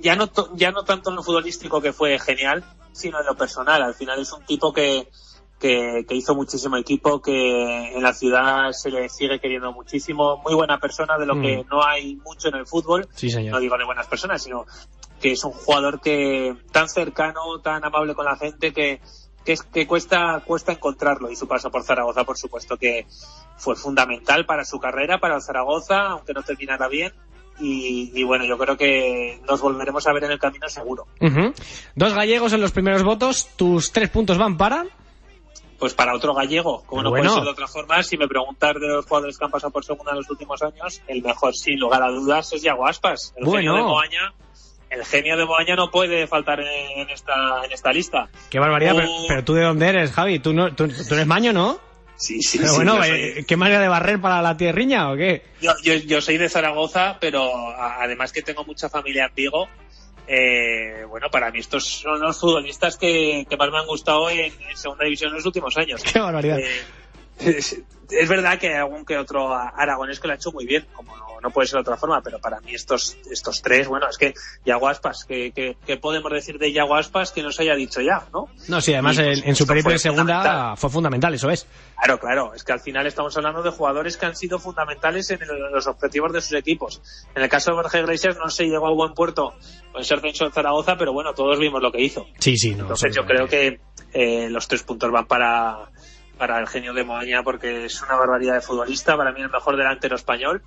[0.00, 3.36] ya no to- ya no tanto en lo futbolístico que fue genial, sino en lo
[3.36, 3.82] personal.
[3.82, 5.06] Al final es un tipo que
[5.62, 10.54] que, que hizo muchísimo equipo, que en la ciudad se le sigue queriendo muchísimo, muy
[10.54, 11.42] buena persona, de lo Mm.
[11.42, 13.08] que no hay mucho en el fútbol.
[13.14, 13.54] Sí, señor.
[13.54, 14.66] No digo de buenas personas, sino
[15.20, 19.00] que es un jugador que tan cercano, tan amable con la gente que
[19.44, 23.06] que es que cuesta cuesta encontrarlo y su paso por Zaragoza por supuesto que
[23.56, 27.12] fue fundamental para su carrera para el Zaragoza aunque no terminara bien
[27.58, 31.06] y, y bueno yo creo que nos volveremos a ver en el camino seguro.
[31.96, 33.48] Dos gallegos en los primeros votos.
[33.56, 34.86] Tus tres puntos van para.
[35.82, 38.86] Pues para otro gallego como no puede ser de otra forma si me preguntas de
[38.86, 42.00] los jugadores que han pasado por segunda en los últimos años el mejor sin lugar
[42.04, 44.32] a dudas es Yago Aspas el genio de Moaña
[44.90, 48.94] el genio de Moaña no puede faltar en, esta en esta lista Qué barbaridad.
[48.94, 50.38] Pero, pero tú de dónde eres, Javi?
[50.38, 51.80] Tú, no, tú, tú eres maño, ¿no?
[52.14, 55.10] sí sí Pero sí, bueno, yo soy- eh, ¿qué manera de barrer para la tierriña
[55.10, 55.42] o qué?
[55.60, 59.68] Yo, yo, yo soy de Zaragoza, pero además que tengo mucha familia en Vigo,
[60.26, 64.52] eh, bueno, para mí estos son los futbolistas que, que más me han gustado en,
[64.68, 66.02] en segunda división en los últimos años.
[66.12, 66.58] Qué barbaridad.
[66.58, 66.82] Eh,
[67.40, 70.86] es, es verdad que hay algún que otro aragonés que lo ha hecho muy bien,
[70.92, 74.16] como no, puede ser de otra forma, pero para mí estos estos tres, bueno, es
[74.18, 74.34] que
[74.64, 78.48] Yaguaspas, que, que, que podemos decir de Yaguaspas que no se haya dicho ya, ¿no?
[78.68, 80.76] No, sí, además Y, en, en su periplo de segunda fundamental.
[80.76, 81.66] fue fundamental, eso es.
[81.96, 82.54] Claro, claro.
[82.54, 85.86] Es que al final estamos hablando de jugadores que han sido fundamentales en el- los
[85.86, 87.00] objetivos de sus equipos.
[87.34, 89.54] En el caso de Borja Iglesias no se llegó a buen puerto
[89.92, 92.26] con ser censo en Zaragoza, pero bueno, todos vimos lo que hizo.
[92.38, 92.82] Sí, sí, no.
[92.82, 93.80] Entonces yo creo que
[94.14, 95.90] eh, los tres puntos van para,
[96.38, 99.76] para el genio de Moaña porque es una barbaridad de futbolista, para mí el mejor
[99.76, 100.62] delantero español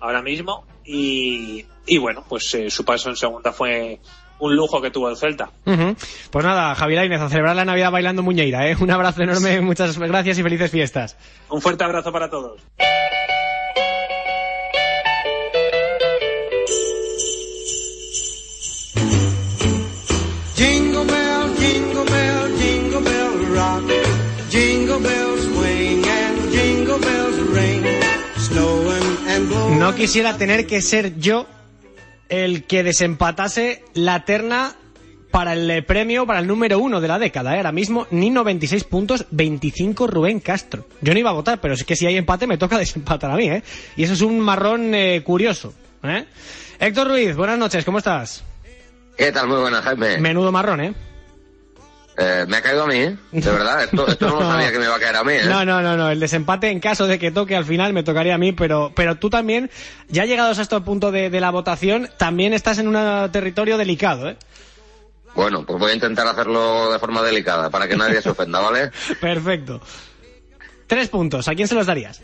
[0.00, 4.00] ahora mismo y, y bueno, pues eh, su paso en segunda fue
[4.38, 5.50] un lujo que tuvo el Celta.
[5.64, 5.96] Ujú.
[6.30, 8.76] Pues nada, Javi Lainez, a celebrar la Navidad bailando Muñeira, ¿eh?
[8.78, 11.16] Un abrazo enorme, muchas gracias y felices fiestas.
[11.48, 12.60] Un fuerte abrazo para todos.
[29.86, 31.46] No quisiera tener que ser yo
[32.28, 34.74] el que desempatase la terna
[35.30, 37.54] para el eh, premio, para el número uno de la década.
[37.54, 37.58] ¿eh?
[37.58, 40.88] Ahora mismo, Nino 26 puntos, 25 Rubén Castro.
[41.02, 43.36] Yo no iba a votar, pero es que si hay empate me toca desempatar a
[43.36, 43.62] mí, ¿eh?
[43.96, 45.72] Y eso es un marrón eh, curioso,
[46.02, 46.26] ¿eh?
[46.80, 48.42] Héctor Ruiz, buenas noches, ¿cómo estás?
[49.16, 49.46] ¿Qué tal?
[49.46, 50.18] Muy buenas, Jaime.
[50.18, 50.94] Menudo marrón, ¿eh?
[52.18, 53.16] Eh, me ha caído a mí, ¿eh?
[53.32, 55.44] De verdad, esto, esto no sabía que me iba a caer a mí, ¿eh?
[55.46, 56.10] No, no, no, no.
[56.10, 59.16] El desempate en caso de que toque al final me tocaría a mí, pero, pero
[59.16, 59.70] tú también,
[60.08, 64.30] ya llegados a este punto de, de la votación, también estás en un territorio delicado,
[64.30, 64.36] ¿eh?
[65.34, 68.90] Bueno, pues voy a intentar hacerlo de forma delicada, para que nadie se ofenda, ¿vale?
[69.20, 69.82] Perfecto.
[70.86, 71.46] Tres puntos.
[71.48, 72.22] ¿A quién se los darías?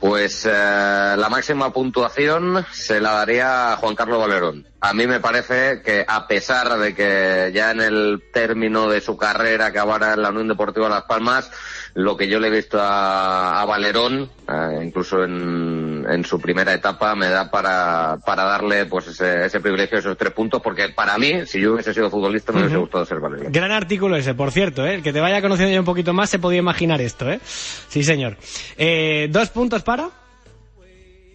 [0.00, 4.66] Pues eh, la máxima puntuación se la daría a Juan Carlos Valerón.
[4.80, 9.18] A mí me parece que a pesar de que ya en el término de su
[9.18, 11.50] carrera acabara en la Unión Deportiva Las Palmas,
[11.94, 16.72] lo que yo le he visto a, a Valerón, eh, incluso en, en su primera
[16.72, 21.18] etapa, me da para, para darle pues ese, ese privilegio, esos tres puntos, porque para
[21.18, 23.52] mí, si yo hubiese sido futbolista, me hubiese gustado ser Valerón.
[23.52, 24.94] Gran artículo ese, por cierto, ¿eh?
[24.94, 27.40] El que te vaya conociendo ya un poquito más se podía imaginar esto, ¿eh?
[27.44, 28.36] Sí, señor.
[28.76, 30.10] Eh, ¿Dos puntos para?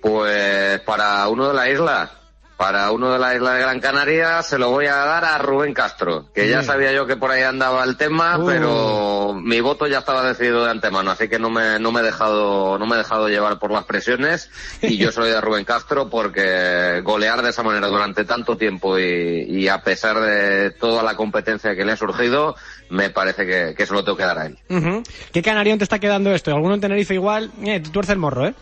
[0.01, 2.12] Pues para uno de la isla,
[2.58, 5.74] para uno de la isla de Gran Canaria, se lo voy a dar a Rubén
[5.74, 8.45] Castro, que ya sabía yo que por ahí andaba el tema, Uh.
[8.45, 12.03] pero mi voto ya estaba decidido de antemano, así que no me, no me he
[12.03, 14.49] dejado, no me he dejado llevar por las presiones,
[14.82, 19.45] y yo soy de Rubén Castro porque golear de esa manera durante tanto tiempo y,
[19.49, 22.56] y a pesar de toda la competencia que le ha surgido,
[22.89, 24.58] me parece que, que se lo tengo que dar a él.
[25.34, 26.51] ¿Qué canarión te está quedando esto?
[26.51, 27.51] ¿Alguno en Tenerife igual?
[27.64, 28.56] Eh, te tuerce el morro, ¿eh?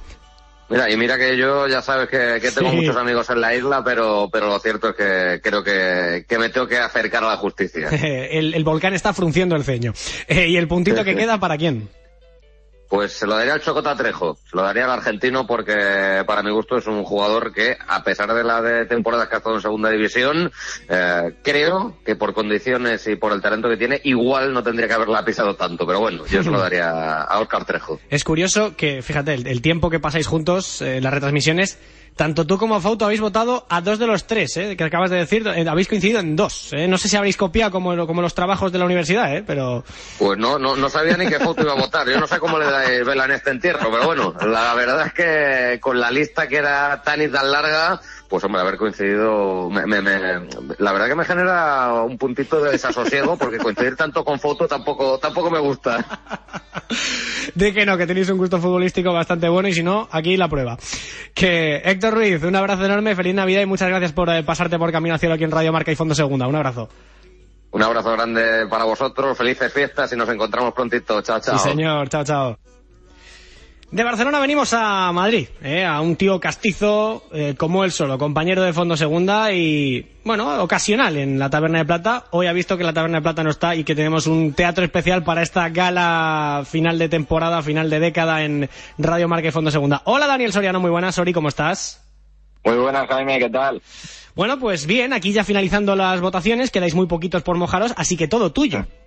[0.70, 2.78] Mira, y mira que yo ya sabes que, que tengo Sí.
[2.78, 6.49] muchos amigos en la isla, pero, pero lo cierto es que creo que, que me
[6.49, 7.89] tengo que acercar a la justicia.
[7.91, 9.93] el, el volcán está frunciendo el ceño.
[10.28, 11.89] Eh, ¿Y el puntito que queda para quién?
[12.93, 16.51] Pues se lo daría al Chocota Trejo, se lo daría al argentino porque para mi
[16.51, 19.63] gusto es un jugador que, a pesar de la de temporadas que ha estado en
[19.63, 20.51] segunda división,
[20.87, 24.93] eh, creo que por condiciones y por el talento que tiene, igual no tendría que
[24.93, 27.99] haberla pisado tanto, pero bueno, yo se lo daría a Oscar Trejo.
[28.11, 31.79] Es curioso que, fíjate, el, el tiempo que pasáis juntos, eh, las retransmisiones,
[32.16, 34.76] tanto tú como Fauto habéis votado a dos de los tres, ¿eh?
[34.78, 36.70] Que acabas de decir, eh, habéis coincidido en dos.
[36.74, 36.88] ¿eh?
[36.88, 39.43] No sé si habréis copiado como, los trabajos de la universidad, ¿eh?
[39.45, 39.84] Pero...
[40.20, 42.07] Pues no, no, sabía ni qué foto iba a votar.
[42.07, 45.14] Yo no sé cómo le dais vela en este entierro, pero bueno, la verdad es
[45.14, 47.99] que con la lista que era tan y tan larga,
[48.34, 50.47] pues hombre, haber coincidido, me- me- me-
[50.79, 55.19] la verdad que me genera un puntito de desasosiego porque coincidir tanto con foto tampoco,
[55.19, 56.03] tampoco me gusta.
[57.53, 60.47] De que no, que tenéis un gusto futbolístico bastante bueno y si no, aquí la
[60.47, 60.77] prueba.
[61.36, 64.91] Que Héctor Ruiz, un abrazo enorme, feliz Navidad y muchas gracias por eh, pasarte por
[64.91, 66.47] Camino al Cielo aquí en Radio Marca y Fondo Segunda.
[66.47, 66.89] Un abrazo.
[67.69, 71.21] Un abrazo grande para vosotros, felices fiestas y nos encontramos prontito.
[71.21, 71.59] Chao, chao.
[71.59, 72.09] Sí, señor.
[72.09, 72.57] Chao, chao.
[73.93, 78.63] De Barcelona venimos a Madrid, eh, a un tío castizo eh, como él solo, compañero
[78.63, 82.23] de Fondo Segunda y, bueno, ocasional en la Taberna de Plata.
[82.31, 84.83] Hoy ha visto que la Taberna de Plata no está y que tenemos un teatro
[84.83, 88.67] especial para esta gala final de temporada, final de década en
[88.97, 90.01] Radio Marca y Fondo Segunda.
[90.05, 91.13] Hola Daniel Soriano, muy buenas.
[91.13, 92.03] Sori, ¿cómo estás?
[92.65, 93.79] Muy buenas, Jaime, ¿qué tal?
[94.33, 98.27] Bueno, pues bien, aquí ya finalizando las votaciones, quedáis muy poquitos por mojaros, así que
[98.27, 98.87] todo tuyo.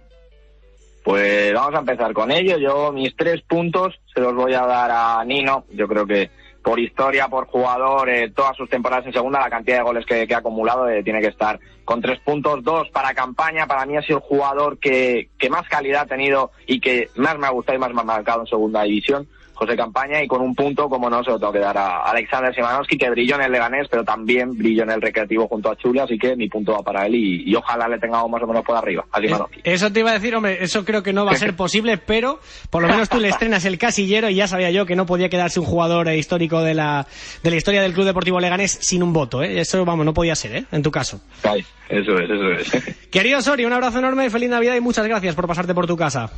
[1.06, 2.58] Pues vamos a empezar con ello.
[2.58, 5.64] Yo mis tres puntos se los voy a dar a Nino.
[5.70, 6.30] Yo creo que
[6.64, 10.26] por historia, por jugador, eh, todas sus temporadas en segunda, la cantidad de goles que,
[10.28, 12.64] ha acumulado eh, tiene que estar con tres puntos.
[12.64, 13.68] Dos para campaña.
[13.68, 17.38] Para mí ha sido el jugador que, que más calidad ha tenido y que más
[17.38, 19.28] me ha gustado y más me ha marcado en segunda división.
[19.56, 22.54] José Campaña y con un punto, como no, se lo tengo que dar a Alexander
[22.54, 25.98] Simanowski, que brilló en el Leganés, pero también brilló en el Recreativo junto a Chuli,
[25.98, 28.62] así que mi punto va para él y, y ojalá le tengamos más o menos
[28.64, 29.60] por arriba a Simanowski.
[29.64, 32.38] Eso te iba a decir, hombre, eso creo que no va a ser posible, pero
[32.70, 35.28] por lo menos tú le estrenas el casillero y ya sabía yo que no podía
[35.28, 37.06] quedarse un jugador eh, histórico de la,
[37.42, 39.60] de la historia del Club Deportivo Leganés sin un voto, ¿eh?
[39.60, 40.64] Eso, vamos, no podía ser, ¿eh?
[40.70, 41.20] En tu caso.
[41.42, 42.96] Ay, eso es, eso es.
[43.10, 46.30] Querido Sori, un abrazo enorme, feliz Navidad y muchas gracias por pasarte por tu casa.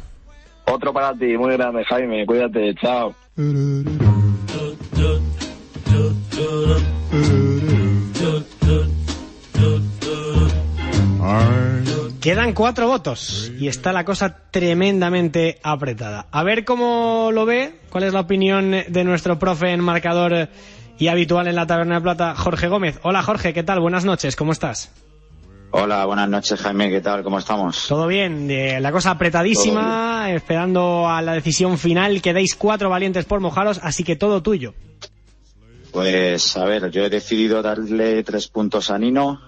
[0.70, 3.14] Otro para ti, muy grande, Jaime, cuídate, chao.
[12.20, 16.26] Quedan cuatro votos y está la cosa tremendamente apretada.
[16.30, 20.48] A ver cómo lo ve, cuál es la opinión de nuestro profe en marcador
[20.98, 22.98] y habitual en la Taberna de Plata, Jorge Gómez.
[23.02, 23.80] Hola Jorge, ¿qué tal?
[23.80, 24.92] Buenas noches, ¿cómo estás?
[25.70, 27.22] Hola, buenas noches Jaime, ¿qué tal?
[27.22, 27.86] ¿Cómo estamos?
[27.88, 32.22] Todo bien, eh, la cosa apretadísima, esperando a la decisión final.
[32.22, 34.72] Quedáis cuatro valientes por mojaros, así que todo tuyo.
[35.92, 39.42] Pues a ver, yo he decidido darle tres puntos a Nino,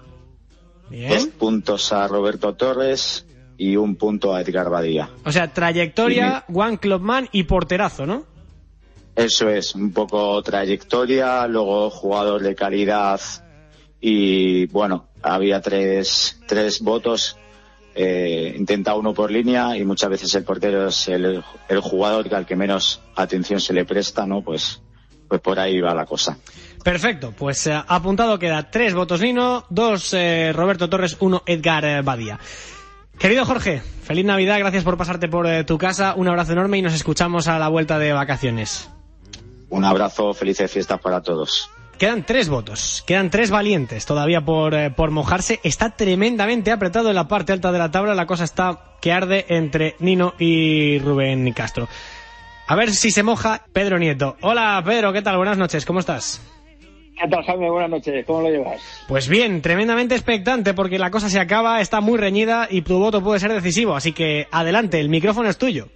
[0.91, 3.25] dos puntos a Roberto Torres
[3.57, 5.09] y un punto a Edgar Badía.
[5.25, 8.25] O sea, trayectoria, One Clubman y porterazo, ¿no?
[9.15, 13.19] Eso es, un poco trayectoria, luego jugador de calidad
[14.01, 17.37] y bueno, había tres, tres votos,
[17.93, 22.35] eh, intenta uno por línea y muchas veces el portero es el, el jugador que
[22.35, 24.41] al que menos atención se le presta, ¿no?
[24.41, 24.81] Pues,
[25.27, 26.37] pues por ahí va la cosa.
[26.83, 32.01] Perfecto, pues eh, apuntado queda tres votos Nino, dos eh, Roberto Torres, uno Edgar eh,
[32.01, 32.39] Badía.
[33.19, 36.81] Querido Jorge, feliz Navidad, gracias por pasarte por eh, tu casa, un abrazo enorme y
[36.81, 38.89] nos escuchamos a la vuelta de vacaciones.
[39.69, 41.69] Un abrazo, felices fiestas para todos.
[42.01, 45.59] Quedan tres votos, quedan tres valientes todavía por, eh, por mojarse.
[45.61, 49.45] Está tremendamente apretado en la parte alta de la tabla, la cosa está que arde
[49.49, 51.87] entre Nino y Rubén Castro.
[52.65, 54.35] A ver si se moja Pedro Nieto.
[54.41, 55.37] Hola Pedro, ¿qué tal?
[55.37, 56.41] Buenas noches, ¿cómo estás?
[57.21, 57.69] ¿Qué tal, Jaime?
[57.69, 58.25] Buenas noches.
[58.25, 58.81] ¿Cómo lo llevas?
[59.07, 63.21] Pues bien, tremendamente expectante porque la cosa se acaba, está muy reñida y tu voto
[63.21, 63.93] puede ser decisivo.
[63.93, 65.89] Así que adelante, el micrófono es tuyo.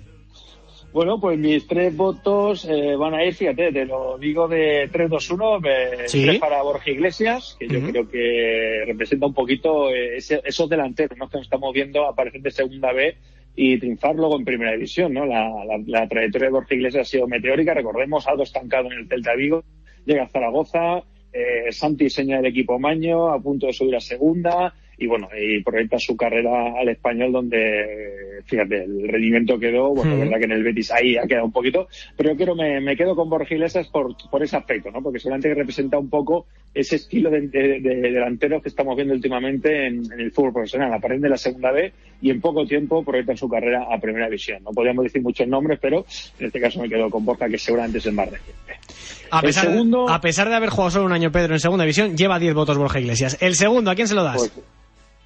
[0.96, 5.60] Bueno, pues mis tres votos eh, van a ir, fíjate, te lo digo de 3-2-1,
[5.68, 6.24] eh, Sí.
[6.24, 11.18] tres para Borja Iglesias, que yo creo que representa un poquito eh, ese- esos delanteros
[11.18, 11.28] ¿no?
[11.28, 13.14] que nos estamos viendo aparecer de segunda B
[13.58, 15.14] y triunfar luego en primera división.
[15.14, 15.26] ¿no?
[15.26, 19.08] La, la- la trayectoria de Borja Iglesias ha sido meteórica, recordemos, algo estancado en el
[19.10, 19.66] Celta Vigo,
[20.06, 24.74] llega a Zaragoza, eh, Santi seña del equipo Maño, a punto de subir a segunda,
[24.98, 30.18] y bueno, y proyecta su carrera al español donde, fíjate, el rendimiento quedó, bueno, la
[30.26, 32.96] verdad que en el Betis ahí ha quedado un poquito, pero yo quiero, me, me
[32.96, 35.02] quedo con Borja Iglesias por, por ese aspecto, ¿no?
[35.02, 39.14] Porque seguramente que representa un poco ese estilo de, de- de delanteros que estamos viendo
[39.14, 40.94] últimamente en, en el fútbol profesional.
[40.94, 41.92] Aparecen de la segunda B
[42.22, 44.62] y en poco tiempo proyectan su carrera a primera división.
[44.64, 46.06] No podríamos decir muchos nombres, pero
[46.40, 48.74] en este caso me quedo con Borja, que seguramente es el más reciente.
[49.32, 52.16] A pesar, segundo- a pesar de haber jugado solo un año Pedro en segunda división,
[52.18, 53.38] lleva 10 votos Borja Iglesias.
[53.42, 54.38] El segundo, ¿a quién se lo das?
[54.38, 54.52] Pues,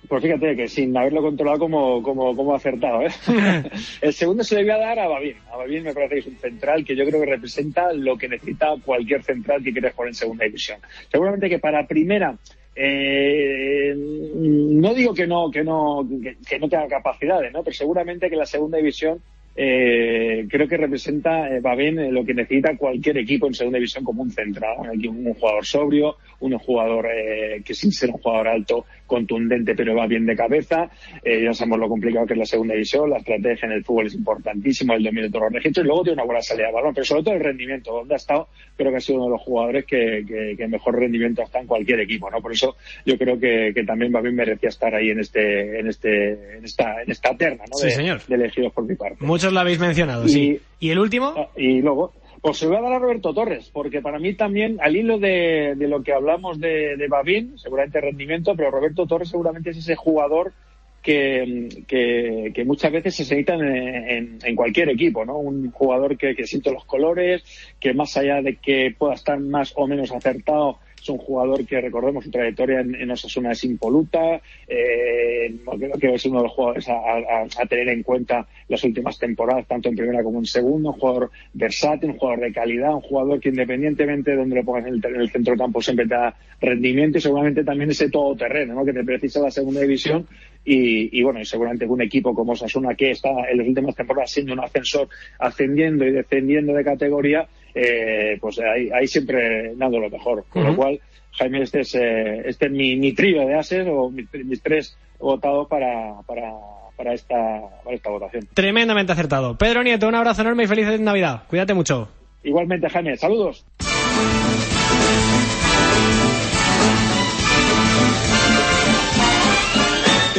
[0.07, 3.01] pues fíjate que sin haberlo controlado como, como, como acertado.
[3.01, 3.09] ¿eh?
[4.01, 5.35] el segundo se le voy a dar a Babín.
[5.51, 8.29] A Babín me parece que es un central que yo creo que representa lo que
[8.29, 10.79] necesita cualquier central que quiere jugar en segunda división.
[11.11, 12.35] Seguramente que para primera
[12.75, 17.63] eh, no digo que no que no que, que no tenga capacidades, ¿no?
[17.63, 19.21] Pero seguramente que la segunda división
[19.61, 24.05] eh, creo que representa eh, Babén eh, lo que necesita cualquier equipo en segunda división
[24.05, 28.47] como un central, un, un jugador sobrio, un jugador eh, que sin ser un jugador
[28.47, 30.89] alto contundente, pero va bien de cabeza.
[31.23, 34.07] Eh, ya sabemos lo complicado que es la segunda división, la estrategia en el fútbol
[34.07, 36.73] es importantísimo, el dominio de todos los registros y luego tiene una buena salida de
[36.73, 39.31] balón, pero sobre todo el rendimiento, donde ha estado, creo que ha sido uno de
[39.31, 42.41] los jugadores que, que, que mejor rendimiento está en cualquier equipo, ¿no?
[42.41, 42.75] Por eso
[43.05, 47.01] yo creo que, que también Babín merecía estar ahí en este, en este, en esta,
[47.01, 47.77] en esta terna, ¿no?
[47.77, 48.21] Sí, de, señor.
[48.25, 49.17] de elegidos por mi parte.
[49.19, 50.59] Muchos lo habéis mencionado, sí.
[50.79, 51.49] ¿Y el último?
[51.57, 54.77] Y luego, pues se lo voy a dar a Roberto Torres, porque para mí también,
[54.81, 59.29] al hilo de, de lo que hablamos de, de Babín, seguramente rendimiento, pero Roberto Torres
[59.29, 60.53] seguramente es ese jugador
[61.01, 65.37] que, que, que muchas veces se necesita en, en, en cualquier equipo, ¿no?
[65.37, 67.43] Un jugador que, que siente los colores,
[67.79, 71.81] que más allá de que pueda estar más o menos acertado, es un jugador que
[71.81, 76.87] recordemos su trayectoria en, Osasuna es impoluta, eh, creo que es uno de los jugadores
[76.89, 81.31] a, tener en cuenta las últimas temporadas, tanto en primera como en segunda, un jugador
[81.53, 85.05] versátil, un jugador de calidad, un jugador que independientemente de donde lo pongas en el,
[85.05, 88.85] en el centro campo siempre te da rendimiento y seguramente también ese todoterreno ¿no?
[88.85, 90.27] que te precisa la segunda división
[90.65, 94.31] y, y bueno, y seguramente un equipo como Osasuna que está en las últimas temporadas
[94.31, 95.07] siendo un ascensor
[95.39, 100.45] ascendiendo y descendiendo de categoría, eh, pues ahí, ahí siempre dando lo mejor.
[100.49, 100.99] Con lo cual,
[101.33, 104.97] Jaime, este es, eh, este es mi, mi trío de ases o mis, mis tres
[105.19, 106.51] votados para, para,
[106.95, 107.35] para, esta,
[107.83, 108.47] para esta votación.
[108.53, 109.57] Tremendamente acertado.
[109.57, 111.43] Pedro Nieto, un abrazo enorme y feliz Navidad.
[111.47, 112.09] Cuídate mucho.
[112.43, 113.65] Igualmente, Jaime, saludos.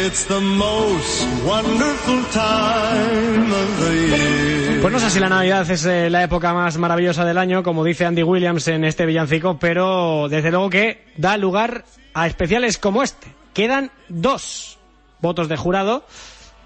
[0.02, 4.39] It's the most wonderful time of the year.
[4.80, 7.84] Pues no sé si la Navidad es eh, la época más maravillosa del año, como
[7.84, 13.02] dice Andy Williams en este villancico, pero desde luego que da lugar a especiales como
[13.02, 13.26] este.
[13.52, 14.78] Quedan dos
[15.20, 16.06] votos de jurado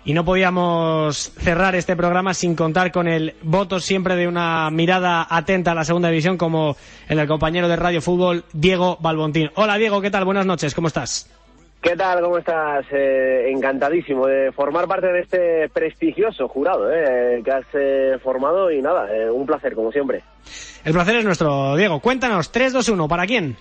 [0.05, 5.27] y no podíamos cerrar este programa sin contar con el voto siempre de una mirada
[5.29, 6.77] atenta a la segunda división como
[7.09, 9.51] el compañero de Radio Fútbol, Diego Balbontín.
[9.57, 10.25] Hola Diego, ¿qué tal?
[10.25, 11.29] Buenas noches, ¿cómo estás?
[11.85, 12.23] ¿Qué tal?
[12.23, 12.87] ¿Cómo estás?
[12.93, 18.81] Eh, encantadísimo de formar parte de este prestigioso jurado eh, que has eh, formado y
[18.81, 20.23] nada, eh, un placer como siempre.
[20.83, 22.01] El placer es nuestro, Diego.
[22.01, 23.59] Cuéntanos, 3-2-1, ¿para quién?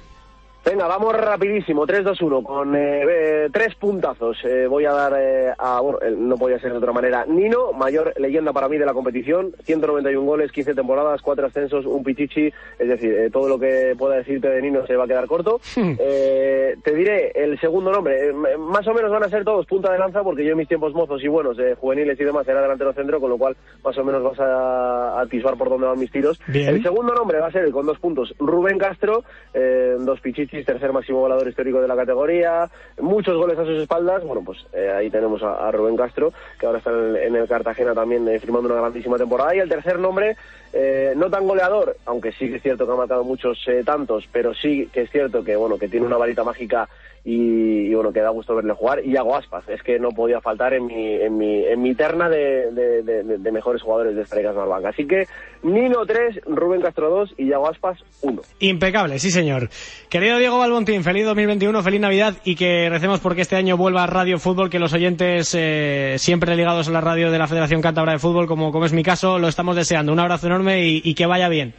[0.65, 4.37] Venga, vamos rapidísimo, 3-2-1, con eh, eh, tres puntazos.
[4.45, 7.73] Eh, voy a dar eh, a, bueno, eh, no podía ser de otra manera, Nino,
[7.73, 12.47] mayor leyenda para mí de la competición, 191 goles, 15 temporadas, 4 ascensos, un pichichi,
[12.79, 15.59] es decir, eh, todo lo que pueda decirte de Nino se va a quedar corto.
[15.75, 19.99] Eh, te diré el segundo nombre, más o menos van a ser todos punta de
[19.99, 22.93] lanza, porque yo en mis tiempos mozos y buenos, eh, juveniles y demás, era delantero
[22.93, 26.39] centro, con lo cual más o menos vas a atisbar por dónde van mis tiros.
[26.47, 26.69] Bien.
[26.69, 30.93] El segundo nombre va a ser con dos puntos, Rubén Castro, eh, dos pichichis, tercer
[30.93, 34.23] máximo volador histórico de la categoría, muchos goles a sus espaldas.
[34.23, 37.47] Bueno, pues eh, ahí tenemos a, Rubén Castro, que ahora está en el, en el
[37.47, 39.55] Cartagena también eh, firmando una grandísima temporada.
[39.55, 40.37] Y el tercer nombre,
[40.75, 44.27] eh, no tan goleador, aunque sí que es cierto que ha marcado muchos eh, tantos,
[44.31, 46.89] pero sí que es cierto que bueno que tiene una varita mágica
[47.25, 49.05] y, bueno que da gusto verle jugar.
[49.05, 52.27] Y Iago Aspas, es que no podía faltar en mi en mi en mi terna
[52.27, 54.85] de, mejores jugadores de esta Liga Smartbank.
[54.85, 55.27] Así que
[55.61, 58.41] Nino 3, Rubén Castro 2 y Iago Aspas 1.
[58.59, 59.69] Impecable, sí señor.
[60.09, 64.39] Querido Diego Balbontín, feliz 2021, feliz Navidad y que recemos porque este año vuelva Radio
[64.39, 68.19] Fútbol, que los oyentes eh, siempre ligados a la radio de la Federación Cántabra de
[68.19, 70.11] Fútbol, como, como es mi caso, lo estamos deseando.
[70.11, 71.73] Un abrazo enorme y, y que vaya bien.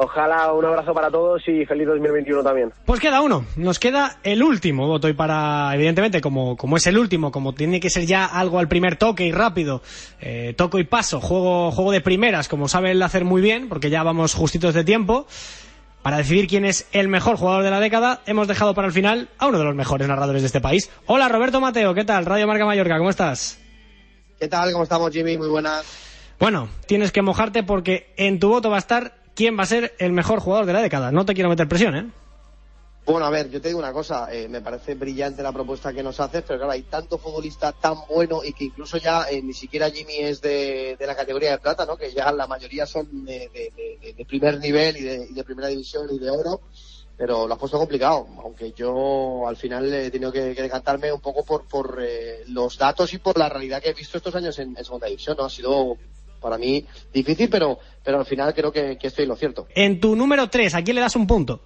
[0.00, 2.72] Ojalá un abrazo para todos y feliz 2021 también.
[2.86, 6.96] Pues queda uno, nos queda el último voto y para, evidentemente, como, como es el
[6.96, 9.82] último, como tiene que ser ya algo al primer toque y rápido,
[10.20, 13.90] eh, toco y paso, juego, juego de primeras, como sabe él hacer muy bien, porque
[13.90, 15.26] ya vamos justitos de tiempo,
[16.02, 19.28] para decidir quién es el mejor jugador de la década, hemos dejado para el final
[19.36, 20.92] a uno de los mejores narradores de este país.
[21.06, 22.24] Hola Roberto Mateo, ¿qué tal?
[22.24, 23.58] Radio Marca Mallorca, ¿cómo estás?
[24.38, 24.70] ¿Qué tal?
[24.70, 25.36] ¿Cómo estamos, Jimmy?
[25.36, 26.07] Muy buenas.
[26.38, 29.94] Bueno, tienes que mojarte porque en tu voto va a estar quién va a ser
[29.98, 31.10] el mejor jugador de la década.
[31.10, 32.10] No te quiero meter presión, ¿eh?
[33.04, 36.02] Bueno, a ver, yo te digo una cosa, eh, me parece brillante la propuesta que
[36.02, 39.54] nos haces, pero claro, hay tanto futbolista tan bueno y que incluso ya eh, ni
[39.54, 41.96] siquiera Jimmy es de, la categoría de plata, ¿no?
[41.96, 43.72] Que ya la mayoría son de,
[44.28, 46.60] primer nivel y de, y de primera división y de oro,
[47.16, 51.44] pero lo has puesto complicado, aunque yo al final he tenido que, decantarme un poco
[51.44, 54.76] por, por eh, los datos y por la realidad que he visto estos años en
[54.84, 55.46] segunda división, ¿no?
[55.46, 55.96] Ha sido
[56.40, 59.66] para mí difícil, pero, pero al final creo que, que estoy en lo cierto.
[59.74, 61.60] En tu número 3, ¿a quién le das un punto?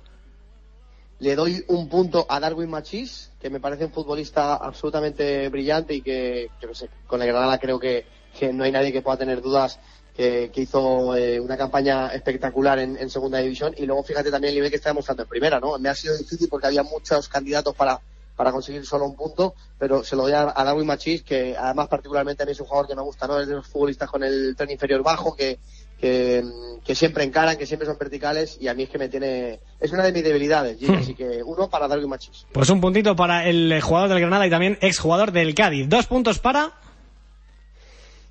[1.18, 6.02] Le doy un punto a Darwin Machís, que me parece un futbolista absolutamente brillante y
[6.02, 8.04] que, yo qué sé, con el Granada creo que,
[8.38, 9.78] que no hay nadie que pueda tener dudas
[10.16, 13.72] que, que hizo eh, una campaña espectacular en, en segunda división.
[13.76, 15.78] Y luego fíjate también el nivel que está demostrando en primera, ¿no?
[15.78, 18.00] Me ha sido difícil porque había muchos candidatos para,
[18.36, 21.88] para conseguir solo un punto, pero se lo doy a, a Darwin Machís, que además
[21.88, 23.38] particularmente a mí es un jugador que me gusta, ¿no?
[23.38, 25.58] Es de los futbolistas con el tren inferior bajo, que,
[26.00, 26.42] que,
[26.84, 29.60] que siempre encaran, que siempre son verticales y a mí es que me tiene...
[29.78, 32.46] Es una de mis debilidades, Jimmy, así que uno para Darwin Machis.
[32.52, 35.88] Pues un puntito para el jugador del Granada y también exjugador del Cádiz.
[35.88, 36.72] Dos puntos para...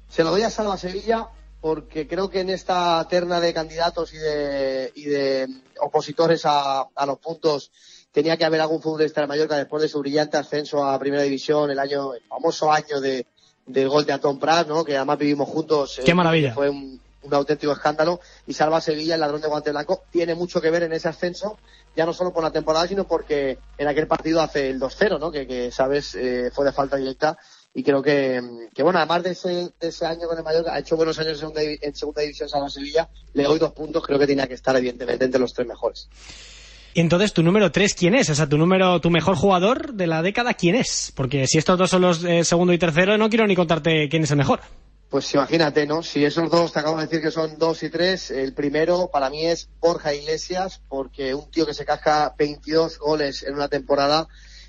[0.10, 1.30] Se lo doy a Salva Sevilla
[1.62, 5.47] porque creo que en esta terna de candidatos y de, y de
[5.80, 7.72] opositores a, a los puntos
[8.12, 11.72] tenía que haber algún futbolista de Mallorca después de su brillante ascenso a Primera División,
[11.72, 13.26] el año, el famoso año de,
[13.66, 14.84] del gol de Antón Prat, ¿no?
[14.84, 16.01] Que además vivimos juntos.
[16.03, 16.53] Qué eh, maravilla.
[16.53, 18.20] Fue un, un auténtico escándalo.
[18.47, 21.57] Y Salva Sevilla, el ladrón de guante blanco, tiene mucho que ver en ese ascenso,
[21.95, 25.32] ya no solo por la temporada, sino porque en aquel partido hace el 2-0, ¿no?
[25.32, 27.38] Que, que sabes, eh, fue de falta directa.
[27.74, 28.41] Y creo que,
[28.74, 29.49] que, bueno, además de ese,
[29.80, 32.49] de ese año con el Mallorca, ha hecho buenos años en segunda, en segunda división
[32.49, 35.68] Salva Sevilla, le doy dos puntos, creo que tenía que estar evidentemente entre los tres
[35.68, 36.09] mejores.
[36.93, 38.29] Y entonces, ¿tu número 3 quién es?
[38.29, 41.13] O sea, tu número, tu mejor jugador de la década, ¿quién es?
[41.15, 44.23] Porque si estos dos son los eh, segundo y tercero, no quiero ni contarte quién
[44.23, 44.59] es el mejor.
[45.09, 46.03] Pues imagínate, ¿no?
[46.03, 49.29] Si esos dos te acabo de decir que son dos y tres, el primero para
[49.29, 54.27] mí es Borja Iglesias, porque un tío que se casca 22 goles en una temporada,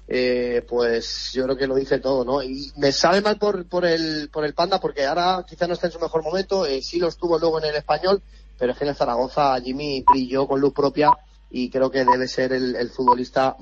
[0.09, 2.43] eh, pues yo creo que lo dice todo, ¿no?
[2.43, 5.87] Y me sabe mal por, por el, por el Panda, porque ahora quizá no está
[5.87, 8.21] en su mejor momento, eh, sí lo estuvo luego en el español,
[8.59, 11.11] pero es que en el Zaragoza Jimmy brilló con luz propia
[11.55, 13.57] y creo que debe ser el, el futbolista